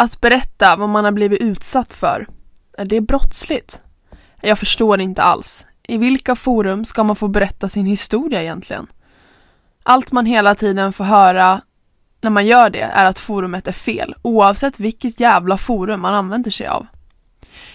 Att 0.00 0.20
berätta 0.20 0.76
vad 0.76 0.88
man 0.88 1.04
har 1.04 1.12
blivit 1.12 1.40
utsatt 1.40 1.92
för, 1.92 2.26
är 2.78 2.84
det 2.84 3.00
brottsligt? 3.00 3.82
Jag 4.40 4.58
förstår 4.58 5.00
inte 5.00 5.22
alls. 5.22 5.66
I 5.82 5.98
vilka 5.98 6.34
forum 6.36 6.84
ska 6.84 7.04
man 7.04 7.16
få 7.16 7.28
berätta 7.28 7.68
sin 7.68 7.86
historia 7.86 8.42
egentligen? 8.42 8.86
Allt 9.82 10.12
man 10.12 10.26
hela 10.26 10.54
tiden 10.54 10.92
får 10.92 11.04
höra 11.04 11.60
när 12.20 12.30
man 12.30 12.46
gör 12.46 12.70
det 12.70 12.80
är 12.80 13.04
att 13.04 13.18
forumet 13.18 13.68
är 13.68 13.72
fel, 13.72 14.14
oavsett 14.22 14.80
vilket 14.80 15.20
jävla 15.20 15.56
forum 15.58 16.00
man 16.00 16.14
använder 16.14 16.50
sig 16.50 16.66
av. 16.66 16.86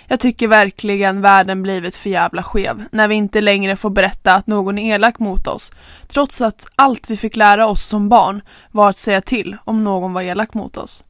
Jag 0.08 0.20
tycker 0.20 0.48
verkligen 0.48 1.22
världen 1.22 1.62
blivit 1.62 1.96
för 1.96 2.10
jävla 2.10 2.44
skev 2.44 2.84
när 2.92 3.08
vi 3.08 3.16
inte 3.16 3.42
längre 3.42 3.76
får 3.76 3.90
berätta 3.90 4.34
att 4.34 4.48
någon 4.48 4.78
är 4.78 4.96
elak 4.96 5.20
mot 5.20 5.48
oss, 5.48 5.72
trots 6.08 6.42
att 6.42 6.68
allt 6.76 7.10
vi 7.10 7.18
fick 7.18 7.36
lära 7.36 7.68
oss 7.68 7.86
som 7.86 8.10
barn 8.10 8.42
var 8.72 8.90
att 8.90 8.98
säga 8.98 9.22
till 9.22 9.58
om 9.64 9.84
någon 9.84 10.14
var 10.14 10.22
elak 10.22 10.54
mot 10.54 10.78
oss. 10.78 11.04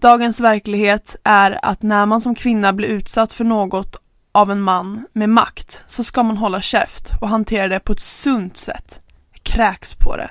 Dagens 0.00 0.40
verklighet 0.40 1.16
är 1.24 1.58
att 1.62 1.82
när 1.82 2.06
man 2.06 2.20
som 2.20 2.34
kvinna 2.34 2.72
blir 2.72 2.88
utsatt 2.88 3.32
för 3.32 3.44
något 3.44 4.00
av 4.32 4.50
en 4.50 4.60
man 4.60 5.06
med 5.12 5.28
makt 5.28 5.84
så 5.86 6.04
ska 6.04 6.22
man 6.22 6.36
hålla 6.36 6.60
käft 6.60 7.12
och 7.20 7.28
hantera 7.28 7.68
det 7.68 7.80
på 7.80 7.92
ett 7.92 8.00
sunt 8.00 8.56
sätt. 8.56 9.00
Kräks 9.42 9.94
på 9.94 10.16
det. 10.16 10.30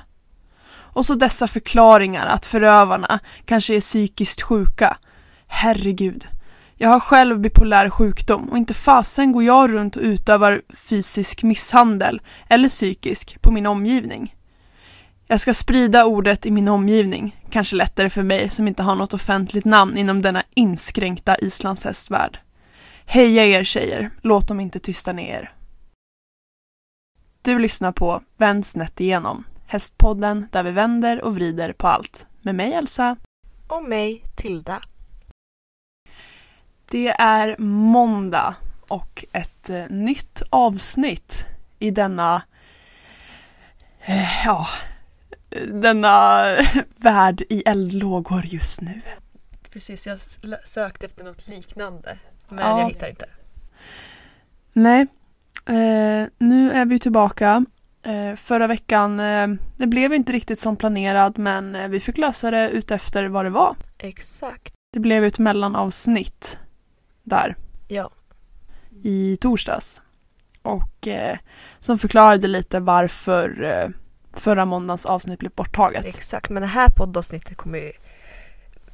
Och 0.68 1.05
så 1.05 1.16
dessa 1.16 1.48
förklaringar 1.48 2.26
att 2.26 2.46
förövarna 2.46 3.20
kanske 3.46 3.76
är 3.76 3.82
psykiskt 3.82 4.41
sjuka. 4.41 4.98
Herregud. 5.48 6.27
Jag 6.76 6.90
har 6.90 7.00
själv 7.00 7.40
bipolär 7.40 7.90
sjukdom 7.90 8.50
och 8.50 8.58
inte 8.58 8.74
fasen 8.74 9.32
går 9.32 9.44
jag 9.44 9.74
runt 9.74 9.96
och 9.96 10.02
utövar 10.02 10.62
fysisk 10.90 11.44
misshandel 11.44 12.22
eller 12.50 12.70
psykisk 12.70 13.41
på 13.41 13.52
min 13.52 13.66
omgivning. 13.66 14.35
Jag 15.28 15.42
ska 15.42 15.54
sprida 15.54 16.06
ordet 16.06 16.46
i 16.46 16.52
min 16.52 16.68
omgivning, 16.68 17.42
kanske 17.50 17.76
lättare 17.76 18.10
för 18.10 18.24
mig 18.24 18.50
som 18.50 18.68
inte 18.68 18.84
har 18.84 18.96
något 18.96 19.14
offentligt 19.14 19.66
namn 19.66 19.98
inom 19.98 20.22
denna 20.22 20.44
inskränkta 20.54 21.38
islandshästvärld. 21.38 22.40
Heja 23.05 23.46
er 23.46 23.64
tjejer, 23.64 24.10
låt 24.22 24.48
dem 24.48 24.60
inte 24.60 24.80
tysta 24.80 25.14
ner 25.14 25.40
er. 25.40 25.52
Du 27.41 27.60
lyssnar 27.60 27.91
på 27.91 28.22
Vänd 28.38 28.66
snett 28.66 29.02
igenom, 29.02 29.44
Hästpodden 29.68 30.48
där 30.52 30.64
vi 30.64 30.72
vänder 30.72 31.24
och 31.24 31.36
vrider 31.36 31.74
på 31.74 31.88
allt. 31.88 32.27
Med 32.42 32.55
mig 32.55 32.74
Elsa. 32.74 33.16
Och 33.68 33.84
mig 33.84 34.24
Tilda. 34.36 34.82
Det 36.90 37.08
är 37.10 37.55
måndag 37.62 38.55
och 38.90 39.26
ett 39.32 39.70
eh, 39.70 39.86
nytt 39.90 40.42
avsnitt 40.49 41.46
i 41.80 41.92
denna, 41.92 42.42
eh, 44.05 44.46
ja, 44.46 44.68
denna 45.68 46.44
värld 46.98 47.42
i 47.50 47.64
eldlågor 47.66 48.46
just 48.46 48.82
nu. 48.82 49.02
Precis, 49.70 50.08
jag 50.08 50.20
sökte 50.64 51.06
efter 51.06 51.24
något 51.24 51.48
liknande 51.48 52.18
men 52.50 52.60
Ja. 52.60 52.80
jag 52.80 52.88
hittar 52.88 53.10
inte. 53.10 53.26
Nej, 54.74 55.02
eh, 55.66 56.28
nu 56.38 56.72
är 56.72 56.86
vi 56.86 57.00
tillbaka. 57.00 57.66
Eh, 58.04 58.36
förra 58.36 58.68
veckan, 58.68 59.20
eh, 59.20 59.48
det 59.78 59.88
blev 59.88 60.14
inte 60.14 60.32
riktigt 60.32 60.60
som 60.60 60.76
planerat 60.76 61.38
men 61.38 61.76
eh, 61.76 61.88
vi 61.88 62.00
fick 62.00 62.18
lösa 62.18 62.52
det 62.52 62.70
utefter 62.70 63.26
vad 63.26 63.46
det 63.46 63.50
var. 63.50 63.76
Exakt. 63.98 64.74
Det 64.94 65.00
blev 65.00 65.24
ett 65.24 65.40
mellanavsnitt 65.40 66.58
där 67.24 67.56
Ja. 67.88 68.12
i 69.03 69.38
torsdags. 69.42 70.02
Och 70.62 71.08
eh, 71.08 71.38
som 71.80 71.98
förklarade 71.98 72.48
lite 72.48 72.80
varför 72.80 73.64
eh, 73.64 73.90
förra 74.36 74.66
måndagens 74.66 75.06
avsnitt 75.06 75.40
blev 75.40 75.52
borttaget. 75.52 76.06
Exakt, 76.06 76.50
men 76.50 76.62
det 76.62 76.68
här 76.68 76.90
poddavsnittet 76.90 77.58
kommer 77.58 77.80
ju 77.80 77.91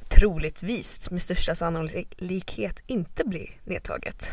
troligtvis 0.08 1.10
med 1.10 1.22
största 1.22 1.54
sannolikhet 1.54 2.82
inte 2.86 3.24
bli 3.24 3.50
nedtaget. 3.64 4.30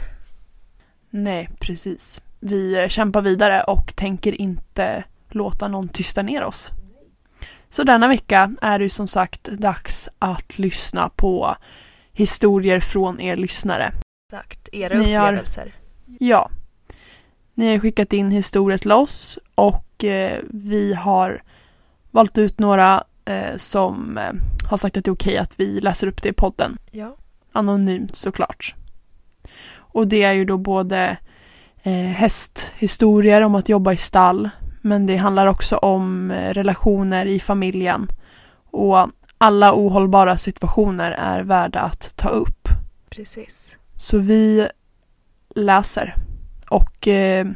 Nej, 1.09 1.49
precis. 1.59 2.21
Vi 2.39 2.81
eh, 2.81 2.87
kämpar 2.87 3.21
vidare 3.21 3.63
och 3.63 3.95
tänker 3.95 4.41
inte 4.41 5.03
låta 5.29 5.67
någon 5.67 5.87
tysta 5.87 6.21
ner 6.21 6.43
oss. 6.43 6.71
Så 7.69 7.83
denna 7.83 8.07
vecka 8.07 8.55
är 8.61 8.79
det 8.79 8.83
ju 8.83 8.89
som 8.89 9.07
sagt 9.07 9.43
dags 9.43 10.09
att 10.19 10.59
lyssna 10.59 11.09
på 11.09 11.55
historier 12.11 12.79
från 12.79 13.19
er 13.21 13.37
lyssnare. 13.37 13.93
Exakt, 14.33 14.69
era 14.71 14.97
Ni 14.99 15.13
har- 15.13 15.27
upplevelser. 15.27 15.73
Ja. 16.19 16.49
Ni 17.53 17.71
har 17.71 17.79
skickat 17.79 18.13
in 18.13 18.31
historier 18.31 18.77
till 18.77 18.91
oss 18.91 19.39
och 19.55 19.85
eh, 20.03 20.37
vi 20.49 20.93
har 20.93 21.43
valt 22.11 22.37
ut 22.37 22.59
några 22.59 23.03
eh, 23.25 23.57
som 23.57 24.17
eh, 24.17 24.31
har 24.69 24.77
sagt 24.77 24.97
att 24.97 25.05
det 25.05 25.09
är 25.09 25.13
okej 25.13 25.37
att 25.37 25.53
vi 25.55 25.79
läser 25.79 26.07
upp 26.07 26.21
det 26.21 26.29
i 26.29 26.33
podden. 26.33 26.77
Ja. 26.91 27.15
Anonymt 27.51 28.15
såklart. 28.15 28.75
Och 29.75 30.07
det 30.07 30.23
är 30.23 30.33
ju 30.33 30.45
då 30.45 30.57
både 30.57 31.17
eh, 31.83 31.93
hästhistorier 31.93 33.41
om 33.41 33.55
att 33.55 33.69
jobba 33.69 33.93
i 33.93 33.97
stall 33.97 34.49
men 34.81 35.05
det 35.05 35.15
handlar 35.15 35.47
också 35.47 35.77
om 35.77 36.31
relationer 36.31 37.25
i 37.25 37.39
familjen 37.39 38.07
och 38.71 39.09
alla 39.37 39.73
ohållbara 39.73 40.37
situationer 40.37 41.11
är 41.11 41.39
värda 41.39 41.79
att 41.79 42.15
ta 42.15 42.29
upp. 42.29 42.67
Precis. 43.09 43.77
Så 43.95 44.17
vi 44.17 44.67
läser 45.55 46.15
och 46.69 47.07
eh, 47.07 47.47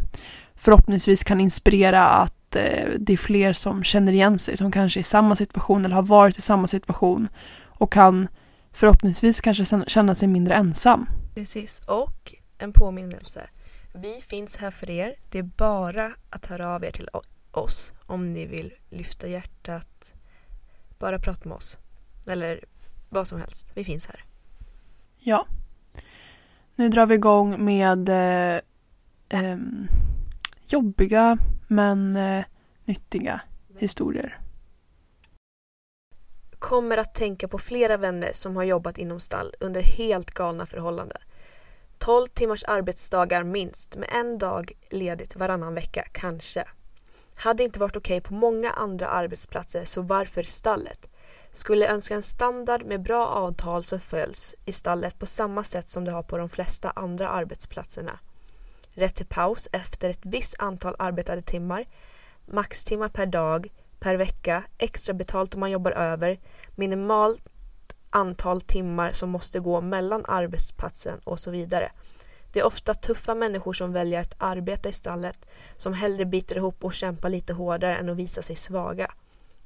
förhoppningsvis 0.63 1.23
kan 1.23 1.41
inspirera 1.41 2.09
att 2.09 2.55
eh, 2.55 2.89
det 2.99 3.13
är 3.13 3.17
fler 3.17 3.53
som 3.53 3.83
känner 3.83 4.13
igen 4.13 4.39
sig 4.39 4.57
som 4.57 4.71
kanske 4.71 4.99
är 4.99 5.01
i 5.01 5.03
samma 5.03 5.35
situation 5.35 5.85
eller 5.85 5.95
har 5.95 6.03
varit 6.03 6.37
i 6.37 6.41
samma 6.41 6.67
situation 6.67 7.27
och 7.63 7.93
kan 7.93 8.27
förhoppningsvis 8.71 9.41
kanske 9.41 9.83
känna 9.87 10.15
sig 10.15 10.27
mindre 10.27 10.53
ensam. 10.55 11.09
Precis, 11.35 11.81
och 11.87 12.33
en 12.57 12.73
påminnelse. 12.73 13.49
Vi 13.93 14.21
finns 14.21 14.57
här 14.57 14.71
för 14.71 14.89
er. 14.89 15.15
Det 15.29 15.39
är 15.39 15.43
bara 15.43 16.11
att 16.29 16.45
höra 16.45 16.75
av 16.75 16.85
er 16.85 16.91
till 16.91 17.09
oss 17.51 17.93
om 18.05 18.33
ni 18.33 18.45
vill 18.45 18.73
lyfta 18.89 19.27
hjärtat. 19.27 20.13
Bara 20.99 21.19
prata 21.19 21.49
med 21.49 21.55
oss. 21.55 21.77
Eller 22.27 22.65
vad 23.09 23.27
som 23.27 23.39
helst. 23.39 23.71
Vi 23.75 23.83
finns 23.83 24.07
här. 24.07 24.23
Ja. 25.19 25.47
Nu 26.75 26.89
drar 26.89 27.05
vi 27.05 27.15
igång 27.15 27.65
med 27.65 28.09
eh, 28.09 28.61
ehm, 29.29 29.87
jobbiga 30.67 31.37
men 31.67 32.15
eh, 32.15 32.45
nyttiga 32.85 33.41
historier. 33.77 34.39
Kommer 36.59 36.97
att 36.97 37.15
tänka 37.15 37.47
på 37.47 37.59
flera 37.59 37.97
vänner 37.97 38.29
som 38.33 38.55
har 38.55 38.63
jobbat 38.63 38.97
inom 38.97 39.19
stall 39.19 39.53
under 39.59 39.81
helt 39.81 40.31
galna 40.31 40.65
förhållanden. 40.65 41.17
12 41.97 42.27
timmars 42.27 42.63
arbetsdagar 42.63 43.43
minst 43.43 43.95
med 43.95 44.09
en 44.11 44.37
dag 44.37 44.71
ledigt 44.89 45.35
varannan 45.35 45.73
vecka, 45.73 46.05
kanske. 46.11 46.63
Hade 47.35 47.63
inte 47.63 47.79
varit 47.79 47.95
okej 47.95 48.21
på 48.21 48.33
många 48.33 48.71
andra 48.71 49.07
arbetsplatser 49.07 49.85
så 49.85 50.01
varför 50.01 50.43
stallet? 50.43 51.09
Skulle 51.51 51.87
önska 51.87 52.15
en 52.15 52.23
standard 52.23 52.85
med 52.85 53.01
bra 53.01 53.27
avtal 53.27 53.83
som 53.83 53.99
följs 53.99 54.55
i 54.65 54.71
stallet 54.71 55.19
på 55.19 55.25
samma 55.25 55.63
sätt 55.63 55.89
som 55.89 56.05
det 56.05 56.11
har 56.11 56.23
på 56.23 56.37
de 56.37 56.49
flesta 56.49 56.91
andra 56.95 57.29
arbetsplatserna. 57.29 58.19
Rätt 58.95 59.15
till 59.15 59.25
paus 59.25 59.69
efter 59.71 60.09
ett 60.09 60.19
visst 60.21 60.55
antal 60.59 60.95
arbetade 60.99 61.41
timmar, 61.41 61.85
maxtimmar 62.45 63.09
per 63.09 63.25
dag, 63.25 63.71
per 63.99 64.15
vecka, 64.15 64.63
extra 64.77 65.13
betalt 65.13 65.53
om 65.53 65.59
man 65.59 65.71
jobbar 65.71 65.91
över, 65.91 66.39
minimalt 66.75 67.43
antal 68.09 68.61
timmar 68.61 69.11
som 69.11 69.29
måste 69.29 69.59
gå 69.59 69.81
mellan 69.81 70.25
arbetsplatsen 70.27 71.19
och 71.23 71.39
så 71.39 71.51
vidare. 71.51 71.91
Det 72.53 72.59
är 72.59 72.65
ofta 72.65 72.93
tuffa 72.93 73.35
människor 73.35 73.73
som 73.73 73.93
väljer 73.93 74.21
att 74.21 74.35
arbeta 74.37 74.89
i 74.89 74.91
stallet 74.91 75.45
som 75.77 75.93
hellre 75.93 76.25
biter 76.25 76.55
ihop 76.55 76.83
och 76.83 76.93
kämpar 76.93 77.29
lite 77.29 77.53
hårdare 77.53 77.95
än 77.95 78.09
att 78.09 78.17
visa 78.17 78.41
sig 78.41 78.55
svaga. 78.55 79.11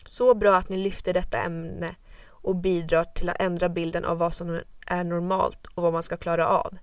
Så 0.05 0.33
bra 0.33 0.55
att 0.55 0.69
ni 0.69 0.77
lyfter 0.77 1.13
detta 1.13 1.41
ämne 1.41 1.95
och 2.27 2.55
bidrar 2.55 3.03
till 3.03 3.29
att 3.29 3.41
ändra 3.41 3.69
bilden 3.69 4.05
av 4.05 4.17
vad 4.17 4.33
som 4.33 4.61
är 4.85 5.03
normalt 5.03 5.65
och 5.65 5.83
vad 5.83 5.93
man 5.93 6.03
ska 6.03 6.17
klara 6.17 6.47
av 6.47 6.77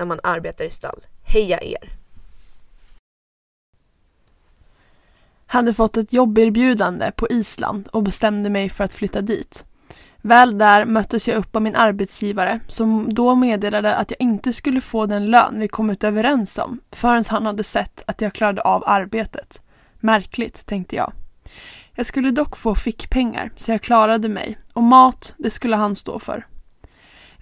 när 0.00 0.06
man 0.06 0.20
arbetar 0.22 0.64
i 0.64 0.70
stall. 0.70 1.00
Heja 1.22 1.60
er! 1.60 1.88
Hade 5.46 5.74
fått 5.74 5.96
ett 5.96 6.12
jobberbjudande 6.12 7.12
på 7.16 7.28
Island 7.28 7.88
och 7.88 8.02
bestämde 8.02 8.50
mig 8.50 8.68
för 8.68 8.84
att 8.84 8.94
flytta 8.94 9.20
dit. 9.20 9.66
Väl 10.22 10.58
där 10.58 10.84
möttes 10.84 11.28
jag 11.28 11.36
upp 11.36 11.56
av 11.56 11.62
min 11.62 11.76
arbetsgivare 11.76 12.60
som 12.66 13.14
då 13.14 13.34
meddelade 13.34 13.94
att 13.94 14.10
jag 14.10 14.20
inte 14.20 14.52
skulle 14.52 14.80
få 14.80 15.06
den 15.06 15.26
lön 15.26 15.60
vi 15.60 15.68
kommit 15.68 16.04
överens 16.04 16.58
om 16.58 16.80
förrän 16.92 17.24
han 17.28 17.46
hade 17.46 17.64
sett 17.64 18.02
att 18.06 18.20
jag 18.20 18.32
klarade 18.32 18.62
av 18.62 18.82
arbetet. 18.86 19.62
Märkligt, 20.00 20.66
tänkte 20.66 20.96
jag. 20.96 21.12
Jag 21.94 22.06
skulle 22.06 22.30
dock 22.30 22.56
få 22.56 22.74
fickpengar 22.74 23.50
så 23.56 23.72
jag 23.72 23.82
klarade 23.82 24.28
mig 24.28 24.58
och 24.74 24.82
mat, 24.82 25.34
det 25.38 25.50
skulle 25.50 25.76
han 25.76 25.96
stå 25.96 26.18
för. 26.18 26.44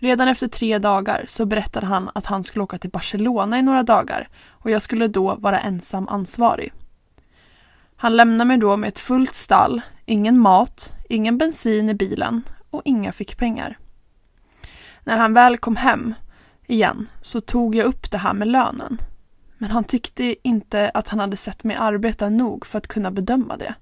Redan 0.01 0.29
efter 0.29 0.49
tre 0.49 0.79
dagar 0.79 1.25
så 1.29 1.47
berättade 1.47 1.87
han 1.87 2.11
att 2.15 2.27
han 2.27 2.45
skulle 2.45 2.63
åka 2.63 2.79
till 2.79 2.91
Barcelona 2.91 3.59
i 3.59 3.63
några 3.63 3.83
dagar 3.83 4.29
och 4.49 4.71
jag 4.71 4.83
skulle 4.83 5.09
då 5.09 5.35
vara 5.35 5.61
ensam 5.61 6.09
ansvarig. 6.09 6.73
Han 7.97 8.17
lämnade 8.17 8.45
mig 8.45 8.57
då 8.57 8.77
med 8.77 8.89
ett 8.89 8.99
fullt 8.99 9.35
stall, 9.35 9.81
ingen 10.07 10.39
mat, 10.39 10.93
ingen 11.09 11.39
bensin 11.39 11.89
i 11.89 11.95
bilen 11.95 12.43
och 12.71 12.83
inga 12.85 13.13
fickpengar. 13.13 13.79
När 15.05 15.17
han 15.17 15.35
väl 15.35 15.59
kom 15.59 15.77
hem 15.77 16.15
igen 16.67 17.07
så 17.21 17.41
tog 17.41 17.75
jag 17.75 17.87
upp 17.87 18.11
det 18.11 18.19
här 18.19 18.33
med 18.33 18.49
lönen. 18.49 18.99
Men 19.59 19.71
han 19.71 19.85
tyckte 19.85 20.49
inte 20.49 20.91
att 20.95 21.09
han 21.09 21.21
hade 21.21 21.37
sett 21.37 21.65
mig 21.65 21.77
arbeta 21.77 22.29
nog 22.29 22.67
för 22.67 22.79
att 22.79 22.87
kunna 22.87 23.11
bedöma 23.11 23.57
det. 23.57 23.75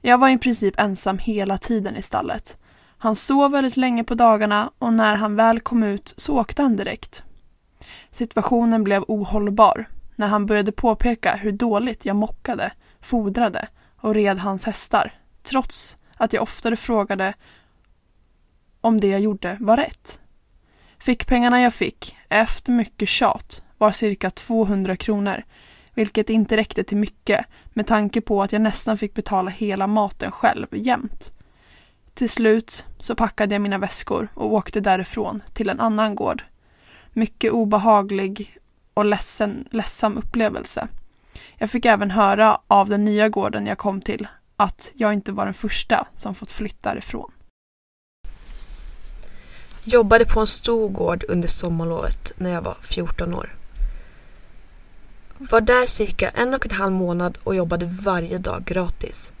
Jag 0.00 0.18
var 0.18 0.28
i 0.28 0.38
princip 0.38 0.80
ensam 0.80 1.18
hela 1.18 1.58
tiden 1.58 1.96
i 1.96 2.02
stallet. 2.02 2.58
Han 3.06 3.16
sov 3.16 3.50
väldigt 3.50 3.76
länge 3.76 4.04
på 4.04 4.14
dagarna 4.14 4.70
och 4.78 4.92
när 4.92 5.16
han 5.16 5.36
väl 5.36 5.60
kom 5.60 5.82
ut 5.82 6.14
så 6.16 6.40
åkte 6.40 6.62
han 6.62 6.76
direkt. 6.76 7.22
Situationen 8.10 8.84
blev 8.84 9.04
ohållbar 9.08 9.84
när 10.16 10.28
han 10.28 10.46
började 10.46 10.72
påpeka 10.72 11.36
hur 11.36 11.52
dåligt 11.52 12.04
jag 12.04 12.16
mockade, 12.16 12.72
fodrade 13.00 13.68
och 14.00 14.14
red 14.14 14.38
hans 14.38 14.64
hästar 14.64 15.12
trots 15.42 15.96
att 16.16 16.32
jag 16.32 16.42
oftare 16.42 16.76
frågade 16.76 17.34
om 18.80 19.00
det 19.00 19.08
jag 19.08 19.20
gjorde 19.20 19.56
var 19.60 19.76
rätt. 19.76 20.20
Fickpengarna 20.98 21.60
jag 21.60 21.74
fick, 21.74 22.16
efter 22.28 22.72
mycket 22.72 23.08
tjat, 23.08 23.64
var 23.78 23.92
cirka 23.92 24.30
200 24.30 24.96
kronor, 24.96 25.42
vilket 25.94 26.30
inte 26.30 26.56
räckte 26.56 26.84
till 26.84 26.96
mycket 26.96 27.46
med 27.66 27.86
tanke 27.86 28.20
på 28.20 28.42
att 28.42 28.52
jag 28.52 28.62
nästan 28.62 28.98
fick 28.98 29.14
betala 29.14 29.50
hela 29.50 29.86
maten 29.86 30.30
själv 30.32 30.66
jämt. 30.70 31.35
Till 32.16 32.30
slut 32.30 32.86
så 32.98 33.14
packade 33.14 33.54
jag 33.54 33.62
mina 33.62 33.78
väskor 33.78 34.28
och 34.34 34.52
åkte 34.52 34.80
därifrån 34.80 35.42
till 35.52 35.68
en 35.68 35.80
annan 35.80 36.14
gård. 36.14 36.42
Mycket 37.12 37.52
obehaglig 37.52 38.58
och 38.94 39.04
ledsen, 39.04 39.68
ledsam 39.70 40.18
upplevelse. 40.18 40.88
Jag 41.56 41.70
fick 41.70 41.84
även 41.84 42.10
höra 42.10 42.60
av 42.68 42.88
den 42.88 43.04
nya 43.04 43.28
gården 43.28 43.66
jag 43.66 43.78
kom 43.78 44.00
till 44.00 44.28
att 44.56 44.92
jag 44.94 45.12
inte 45.12 45.32
var 45.32 45.44
den 45.44 45.54
första 45.54 46.06
som 46.14 46.34
fått 46.34 46.50
flytta 46.50 46.88
därifrån. 46.88 47.32
Jobbade 49.84 50.24
på 50.24 50.40
en 50.40 50.46
stor 50.46 50.88
gård 50.88 51.24
under 51.28 51.48
sommarlovet 51.48 52.32
när 52.36 52.50
jag 52.50 52.62
var 52.62 52.76
14 52.80 53.34
år. 53.34 53.54
Var 55.38 55.60
där 55.60 55.86
cirka 55.86 56.28
en 56.28 56.54
och 56.54 56.66
en 56.66 56.76
halv 56.76 56.92
månad 56.92 57.38
och 57.44 57.54
jobbade 57.54 57.86
varje 57.86 58.38
dag 58.38 58.64
gratis. 58.64 59.32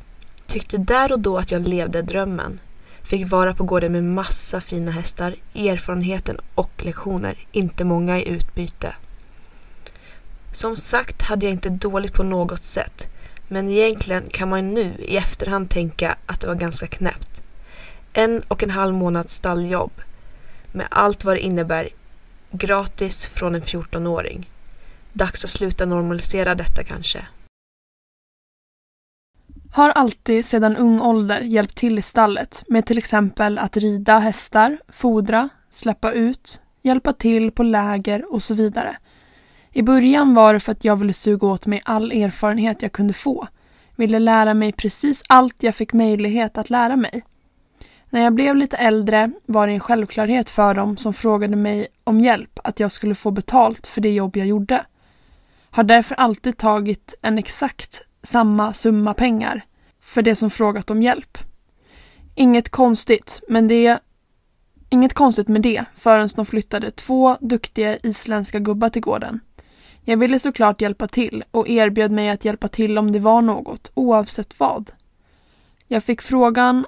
Tyckte 0.46 0.78
där 0.78 1.12
och 1.12 1.20
då 1.20 1.38
att 1.38 1.50
jag 1.50 1.68
levde 1.68 2.02
drömmen. 2.02 2.60
Fick 3.06 3.30
vara 3.30 3.54
på 3.54 3.64
gården 3.64 3.92
med 3.92 4.04
massa 4.04 4.60
fina 4.60 4.90
hästar, 4.90 5.34
erfarenheten 5.54 6.38
och 6.54 6.70
lektioner, 6.84 7.38
inte 7.52 7.84
många 7.84 8.18
i 8.18 8.28
utbyte. 8.28 8.94
Som 10.52 10.76
sagt 10.76 11.22
hade 11.22 11.46
jag 11.46 11.52
inte 11.52 11.68
dåligt 11.68 12.12
på 12.12 12.22
något 12.22 12.62
sätt, 12.62 13.08
men 13.48 13.68
egentligen 13.68 14.24
kan 14.30 14.48
man 14.48 14.74
nu 14.74 14.94
i 14.98 15.16
efterhand 15.16 15.70
tänka 15.70 16.16
att 16.26 16.40
det 16.40 16.46
var 16.46 16.54
ganska 16.54 16.86
knäppt. 16.86 17.42
En 18.12 18.42
och 18.48 18.62
en 18.62 18.70
halv 18.70 18.94
månads 18.94 19.34
stalljobb 19.34 19.92
med 20.72 20.86
allt 20.90 21.24
vad 21.24 21.36
det 21.36 21.40
innebär 21.40 21.88
gratis 22.50 23.26
från 23.26 23.54
en 23.54 23.62
14-åring. 23.62 24.50
Dags 25.12 25.44
att 25.44 25.50
sluta 25.50 25.86
normalisera 25.86 26.54
detta 26.54 26.82
kanske. 26.82 27.26
Har 29.76 29.90
alltid 29.90 30.44
sedan 30.44 30.76
ung 30.76 31.00
ålder 31.00 31.40
hjälpt 31.40 31.74
till 31.74 31.98
i 31.98 32.02
stallet 32.02 32.64
med 32.68 32.86
till 32.86 32.98
exempel 32.98 33.58
att 33.58 33.76
rida 33.76 34.18
hästar, 34.18 34.78
fodra, 34.88 35.48
släppa 35.70 36.12
ut, 36.12 36.60
hjälpa 36.82 37.12
till 37.12 37.50
på 37.50 37.62
läger 37.62 38.32
och 38.32 38.42
så 38.42 38.54
vidare. 38.54 38.96
I 39.72 39.82
början 39.82 40.34
var 40.34 40.54
det 40.54 40.60
för 40.60 40.72
att 40.72 40.84
jag 40.84 40.96
ville 40.96 41.12
suga 41.12 41.46
åt 41.46 41.66
mig 41.66 41.82
all 41.84 42.12
erfarenhet 42.12 42.82
jag 42.82 42.92
kunde 42.92 43.12
få. 43.12 43.48
Ville 43.96 44.18
lära 44.18 44.54
mig 44.54 44.72
precis 44.72 45.22
allt 45.28 45.62
jag 45.62 45.74
fick 45.74 45.92
möjlighet 45.92 46.58
att 46.58 46.70
lära 46.70 46.96
mig. 46.96 47.24
När 48.10 48.22
jag 48.22 48.34
blev 48.34 48.56
lite 48.56 48.76
äldre 48.76 49.30
var 49.46 49.66
det 49.66 49.72
en 49.72 49.80
självklarhet 49.80 50.50
för 50.50 50.74
dem 50.74 50.96
som 50.96 51.14
frågade 51.14 51.56
mig 51.56 51.88
om 52.04 52.20
hjälp 52.20 52.58
att 52.64 52.80
jag 52.80 52.92
skulle 52.92 53.14
få 53.14 53.30
betalt 53.30 53.86
för 53.86 54.00
det 54.00 54.12
jobb 54.12 54.36
jag 54.36 54.46
gjorde. 54.46 54.84
Har 55.70 55.84
därför 55.84 56.14
alltid 56.14 56.56
tagit 56.56 57.14
en 57.22 57.38
exakt 57.38 58.05
samma 58.26 58.72
summa 58.72 59.14
pengar 59.14 59.64
för 60.00 60.22
det 60.22 60.36
som 60.36 60.50
frågat 60.50 60.90
om 60.90 61.02
hjälp. 61.02 61.38
Inget 62.34 62.68
konstigt, 62.68 63.42
men 63.48 63.68
det 63.68 63.98
Inget 64.88 65.14
konstigt 65.14 65.48
med 65.48 65.62
det 65.62 65.84
förrän 65.94 66.28
de 66.36 66.46
flyttade 66.46 66.90
två 66.90 67.36
duktiga 67.40 67.98
isländska 68.02 68.58
gubbar 68.58 68.88
till 68.88 69.02
gården. 69.02 69.40
Jag 70.04 70.16
ville 70.16 70.38
såklart 70.38 70.80
hjälpa 70.80 71.08
till 71.08 71.44
och 71.50 71.68
erbjöd 71.68 72.10
mig 72.10 72.30
att 72.30 72.44
hjälpa 72.44 72.68
till 72.68 72.98
om 72.98 73.12
det 73.12 73.18
var 73.18 73.42
något, 73.42 73.90
oavsett 73.94 74.60
vad. 74.60 74.90
Jag 75.88 76.04
fick 76.04 76.22
frågan 76.22 76.86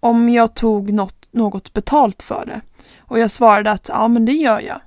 om 0.00 0.28
jag 0.28 0.54
tog 0.54 0.92
något, 0.92 1.28
något 1.30 1.72
betalt 1.72 2.22
för 2.22 2.46
det 2.46 2.60
och 2.98 3.18
jag 3.18 3.30
svarade 3.30 3.70
att 3.70 3.88
ja, 3.88 4.08
men 4.08 4.24
det 4.24 4.32
gör 4.32 4.60
jag. 4.60 4.80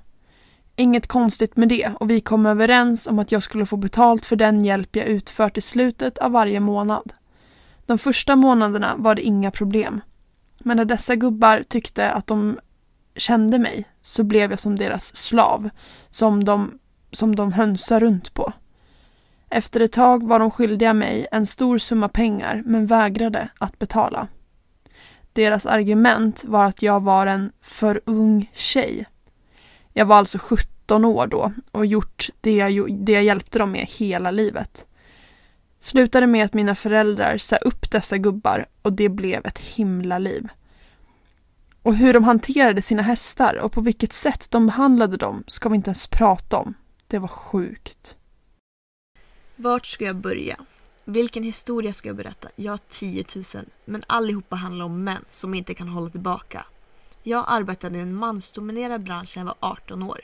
Inget 0.76 1.06
konstigt 1.06 1.56
med 1.56 1.68
det 1.68 1.92
och 2.00 2.10
vi 2.10 2.20
kom 2.20 2.46
överens 2.46 3.06
om 3.06 3.18
att 3.18 3.32
jag 3.32 3.42
skulle 3.42 3.66
få 3.66 3.76
betalt 3.76 4.24
för 4.24 4.36
den 4.36 4.64
hjälp 4.64 4.96
jag 4.96 5.06
utfört 5.06 5.58
i 5.58 5.60
slutet 5.60 6.18
av 6.18 6.32
varje 6.32 6.60
månad. 6.60 7.12
De 7.86 7.98
första 7.98 8.36
månaderna 8.36 8.94
var 8.96 9.14
det 9.14 9.22
inga 9.22 9.50
problem. 9.50 10.00
Men 10.58 10.76
när 10.76 10.84
dessa 10.84 11.16
gubbar 11.16 11.62
tyckte 11.68 12.10
att 12.10 12.26
de 12.26 12.58
kände 13.16 13.58
mig 13.58 13.84
så 14.00 14.24
blev 14.24 14.50
jag 14.50 14.60
som 14.60 14.76
deras 14.76 15.16
slav, 15.16 15.70
som 16.10 16.44
de, 16.44 16.78
som 17.12 17.36
de 17.36 17.52
hönsar 17.52 18.00
runt 18.00 18.34
på. 18.34 18.52
Efter 19.50 19.80
ett 19.80 19.92
tag 19.92 20.28
var 20.28 20.38
de 20.38 20.50
skyldiga 20.50 20.94
mig 20.94 21.26
en 21.32 21.46
stor 21.46 21.78
summa 21.78 22.08
pengar 22.08 22.62
men 22.66 22.86
vägrade 22.86 23.48
att 23.58 23.78
betala. 23.78 24.28
Deras 25.32 25.66
argument 25.66 26.44
var 26.44 26.64
att 26.64 26.82
jag 26.82 27.02
var 27.02 27.26
en 27.26 27.52
för 27.60 28.00
ung 28.06 28.50
tjej 28.54 29.06
jag 29.92 30.06
var 30.06 30.16
alltså 30.16 30.38
17 30.38 31.04
år 31.04 31.26
då 31.26 31.52
och 31.70 31.86
gjort 31.86 32.28
det 32.40 32.56
jag, 32.56 32.94
det 32.94 33.12
jag 33.12 33.24
hjälpte 33.24 33.58
dem 33.58 33.72
med 33.72 33.86
hela 33.86 34.30
livet. 34.30 34.86
Slutade 35.78 36.26
med 36.26 36.44
att 36.44 36.54
mina 36.54 36.74
föräldrar 36.74 37.38
sa 37.38 37.56
upp 37.56 37.90
dessa 37.90 38.18
gubbar 38.18 38.66
och 38.82 38.92
det 38.92 39.08
blev 39.08 39.46
ett 39.46 39.58
himla 39.58 40.18
liv. 40.18 40.48
Och 41.82 41.96
hur 41.96 42.12
de 42.12 42.24
hanterade 42.24 42.82
sina 42.82 43.02
hästar 43.02 43.56
och 43.56 43.72
på 43.72 43.80
vilket 43.80 44.12
sätt 44.12 44.50
de 44.50 44.66
behandlade 44.66 45.16
dem 45.16 45.44
ska 45.46 45.68
vi 45.68 45.76
inte 45.76 45.88
ens 45.88 46.06
prata 46.06 46.56
om. 46.56 46.74
Det 47.06 47.18
var 47.18 47.28
sjukt. 47.28 48.16
Vart 49.56 49.86
ska 49.86 50.04
jag 50.04 50.16
börja? 50.16 50.56
Vilken 51.04 51.42
historia 51.42 51.92
ska 51.92 52.08
jag 52.08 52.16
berätta? 52.16 52.48
Jag 52.56 52.72
har 52.72 52.80
10 52.88 53.24
000, 53.34 53.44
men 53.84 54.02
allihopa 54.06 54.56
handlar 54.56 54.84
om 54.84 55.04
män 55.04 55.24
som 55.28 55.54
inte 55.54 55.74
kan 55.74 55.88
hålla 55.88 56.10
tillbaka. 56.10 56.66
Jag 57.22 57.44
arbetade 57.48 57.98
i 57.98 58.00
en 58.00 58.14
mansdominerad 58.14 59.02
bransch 59.02 59.36
när 59.36 59.40
jag 59.40 59.46
var 59.46 59.70
18 59.70 60.02
år. 60.02 60.20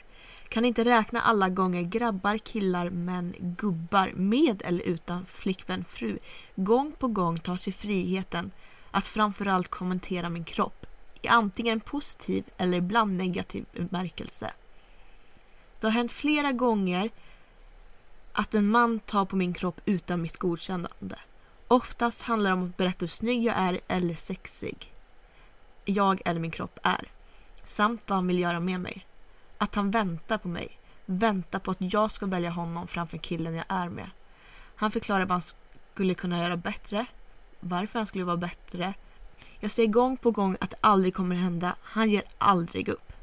Kan 0.49 0.65
inte 0.65 0.85
räkna 0.85 1.21
alla 1.21 1.49
gånger 1.49 1.81
grabbar, 1.81 2.37
killar, 2.37 2.89
män, 2.89 3.33
gubbar 3.39 4.11
med 4.15 4.61
eller 4.65 4.83
utan 4.83 5.25
flickvän, 5.25 5.85
fru 5.89 6.19
gång 6.55 6.91
på 6.91 7.07
gång 7.07 7.37
tar 7.37 7.57
sig 7.57 7.73
friheten 7.73 8.51
att 8.91 9.07
framförallt 9.07 9.67
kommentera 9.67 10.29
min 10.29 10.43
kropp 10.43 10.85
i 11.21 11.27
antingen 11.27 11.79
positiv 11.79 12.43
eller 12.57 12.77
ibland 12.77 13.17
negativ 13.17 13.65
bemärkelse. 13.73 14.51
Det 15.79 15.87
har 15.87 15.91
hänt 15.91 16.11
flera 16.11 16.51
gånger 16.51 17.09
att 18.33 18.53
en 18.53 18.71
man 18.71 18.99
tar 18.99 19.25
på 19.25 19.35
min 19.35 19.53
kropp 19.53 19.81
utan 19.85 20.21
mitt 20.21 20.37
godkännande. 20.37 21.19
Oftast 21.67 22.21
handlar 22.21 22.49
det 22.49 22.57
om 22.57 22.65
att 22.65 22.77
berätta 22.77 22.97
hur 22.99 23.07
snygg 23.07 23.43
jag 23.43 23.55
är 23.57 23.79
eller 23.87 24.15
sexig 24.15 24.93
jag 25.89 26.21
eller 26.25 26.39
min 26.39 26.51
kropp 26.51 26.79
är. 26.83 27.11
Samt 27.63 28.01
vad 28.07 28.15
han 28.15 28.27
vill 28.27 28.39
göra 28.39 28.59
med 28.59 28.79
mig. 28.79 29.05
Att 29.57 29.75
han 29.75 29.91
väntar 29.91 30.37
på 30.37 30.47
mig. 30.47 30.79
Väntar 31.05 31.59
på 31.59 31.71
att 31.71 31.77
jag 31.79 32.11
ska 32.11 32.25
välja 32.25 32.49
honom 32.49 32.87
framför 32.87 33.17
killen 33.17 33.55
jag 33.55 33.65
är 33.69 33.89
med. 33.89 34.09
Han 34.75 34.91
förklarar 34.91 35.25
vad 35.25 35.31
han 35.31 35.41
skulle 35.93 36.13
kunna 36.13 36.39
göra 36.39 36.57
bättre. 36.57 37.05
Varför 37.59 37.99
han 37.99 38.05
skulle 38.05 38.23
vara 38.23 38.37
bättre. 38.37 38.93
Jag 39.59 39.71
säger 39.71 39.89
gång 39.89 40.17
på 40.17 40.31
gång 40.31 40.57
att 40.59 40.69
det 40.69 40.77
aldrig 40.81 41.15
kommer 41.15 41.35
hända. 41.35 41.75
Han 41.81 42.09
ger 42.09 42.23
aldrig 42.37 42.89
upp. 42.89 43.13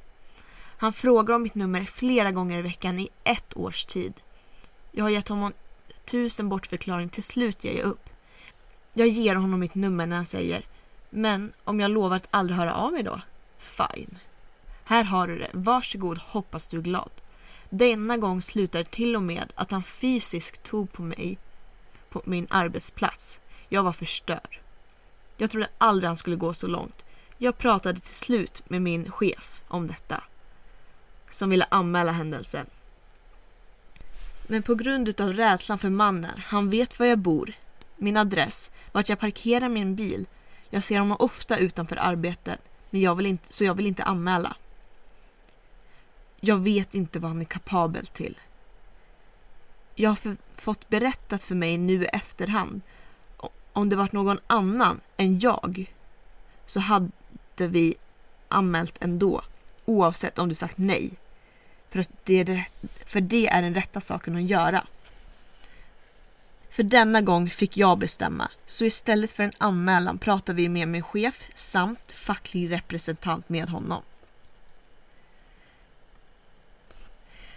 Han 0.79 0.93
frågar 0.93 1.35
om 1.35 1.43
mitt 1.43 1.55
nummer 1.55 1.85
flera 1.85 2.31
gånger 2.31 2.59
i 2.59 2.63
veckan 2.63 2.99
i 2.99 3.09
ett 3.25 3.57
års 3.57 3.85
tid. 3.85 4.15
Jag 4.93 5.05
har 5.05 5.11
gett 5.11 5.29
honom 5.29 5.53
tusen 6.05 6.49
bortförklaringar. 6.49 7.11
Till 7.11 7.23
slut 7.23 7.65
ger 7.65 7.79
jag 7.79 7.85
upp. 7.85 8.11
Jag 8.93 9.09
ger 9.09 9.35
honom 9.35 9.61
mitt 9.61 9.75
nummer 9.75 10.07
när 10.07 10.17
han 10.17 10.27
säger 10.27 10.67
men 11.11 11.53
om 11.65 11.81
jag 11.81 11.91
lovar 11.91 12.17
att 12.17 12.29
aldrig 12.31 12.59
höra 12.59 12.75
av 12.75 12.93
mig 12.93 13.03
då? 13.03 13.21
Fine. 13.59 14.19
Här 14.85 15.05
har 15.05 15.29
du 15.29 15.39
det. 15.39 15.51
Varsågod, 15.53 16.19
hoppas 16.19 16.69
du 16.69 16.79
är 16.79 16.83
glad. 16.83 17.11
Denna 17.71 18.17
gång 18.17 18.43
slutade 18.43 18.85
det 18.85 18.91
till 18.91 19.17
och 19.17 19.23
med 19.23 19.53
att 19.55 19.71
han 19.71 19.83
fysiskt 19.83 20.63
tog 20.63 20.93
på 20.93 21.03
mig 21.03 21.39
på 22.11 22.23
min 22.25 22.47
arbetsplats. 22.51 23.41
Jag 23.69 23.83
var 23.83 23.93
förstörd. 23.93 24.61
Jag 25.37 25.51
trodde 25.51 25.69
aldrig 25.79 26.09
han 26.09 26.17
skulle 26.17 26.37
gå 26.37 26.55
så 26.55 26.67
långt. 26.67 27.05
Jag 27.39 27.59
pratade 27.59 28.01
till 28.01 28.15
slut 28.15 28.63
med 28.71 28.83
min 28.83 29.11
chef 29.11 29.61
om 29.69 29.87
detta. 29.87 30.25
Som 31.31 31.51
ville 31.51 31.67
anmäla 31.71 32.13
händelsen. 32.13 32.67
Men 34.47 34.63
på 34.63 34.75
grund 34.75 35.21
av 35.21 35.33
rädslan 35.33 35.79
för 35.79 35.91
mannen, 35.91 36.41
han 36.47 36.71
vet 36.71 36.99
var 36.99 37.07
jag 37.07 37.19
bor, 37.19 37.53
min 37.97 38.17
adress, 38.17 38.71
vart 38.93 39.09
jag 39.09 39.19
parkerar 39.19 39.69
min 39.69 39.95
bil 39.95 40.27
jag 40.71 40.85
ser 40.85 40.99
honom 40.99 41.17
ofta 41.21 41.59
utanför 41.59 41.97
arbetet. 41.97 42.61
men 42.91 43.01
jag 43.01 43.15
vill 43.15 43.27
inte, 43.27 43.53
så 43.53 43.65
jag 43.65 43.75
vill 43.75 43.87
inte 43.87 44.05
anmäla. 44.05 44.57
Jag 46.41 46.57
vet 46.57 46.95
inte 46.95 47.19
vad 47.19 47.31
han 47.31 47.41
är 47.41 47.45
kapabel 47.45 48.07
till. 48.07 48.39
Jag 49.95 50.11
har 50.11 50.17
för, 50.17 50.37
fått 50.57 50.89
berättat 50.89 51.45
för 51.45 51.55
mig 51.55 51.79
nu 51.79 52.03
i 52.03 52.07
efterhand 52.07 52.81
om 53.77 53.89
det 53.89 53.97
varit 53.97 54.13
någon 54.13 54.39
annan 54.47 55.01
än 55.17 55.39
jag 55.39 55.93
så 56.67 56.81
hade 56.81 57.11
vi 57.57 57.95
anmält 58.49 59.05
ändå 59.05 59.43
oavsett 59.85 60.39
om 60.39 60.49
du 60.49 60.55
sagt 60.55 60.79
nej. 60.79 61.11
För, 61.89 61.99
att 61.99 62.11
det, 62.25 62.35
är, 62.41 62.65
för 63.05 63.21
det 63.21 63.47
är 63.47 63.63
den 63.63 63.75
rätta 63.75 64.01
saken 64.01 64.37
att 64.37 64.43
göra. 64.43 64.87
För 66.77 66.83
denna 66.83 67.21
gång 67.21 67.51
fick 67.51 67.77
jag 67.77 67.99
bestämma, 67.99 68.51
så 68.67 68.85
istället 68.85 69.33
för 69.33 69.43
en 69.43 69.53
anmälan 69.59 70.19
pratar 70.19 70.55
vi 70.55 70.69
med 70.69 70.89
min 70.89 71.03
chef 71.03 71.45
samt 71.55 72.13
facklig 72.13 72.73
representant 72.73 73.49
med 73.49 73.69
honom. 73.69 74.03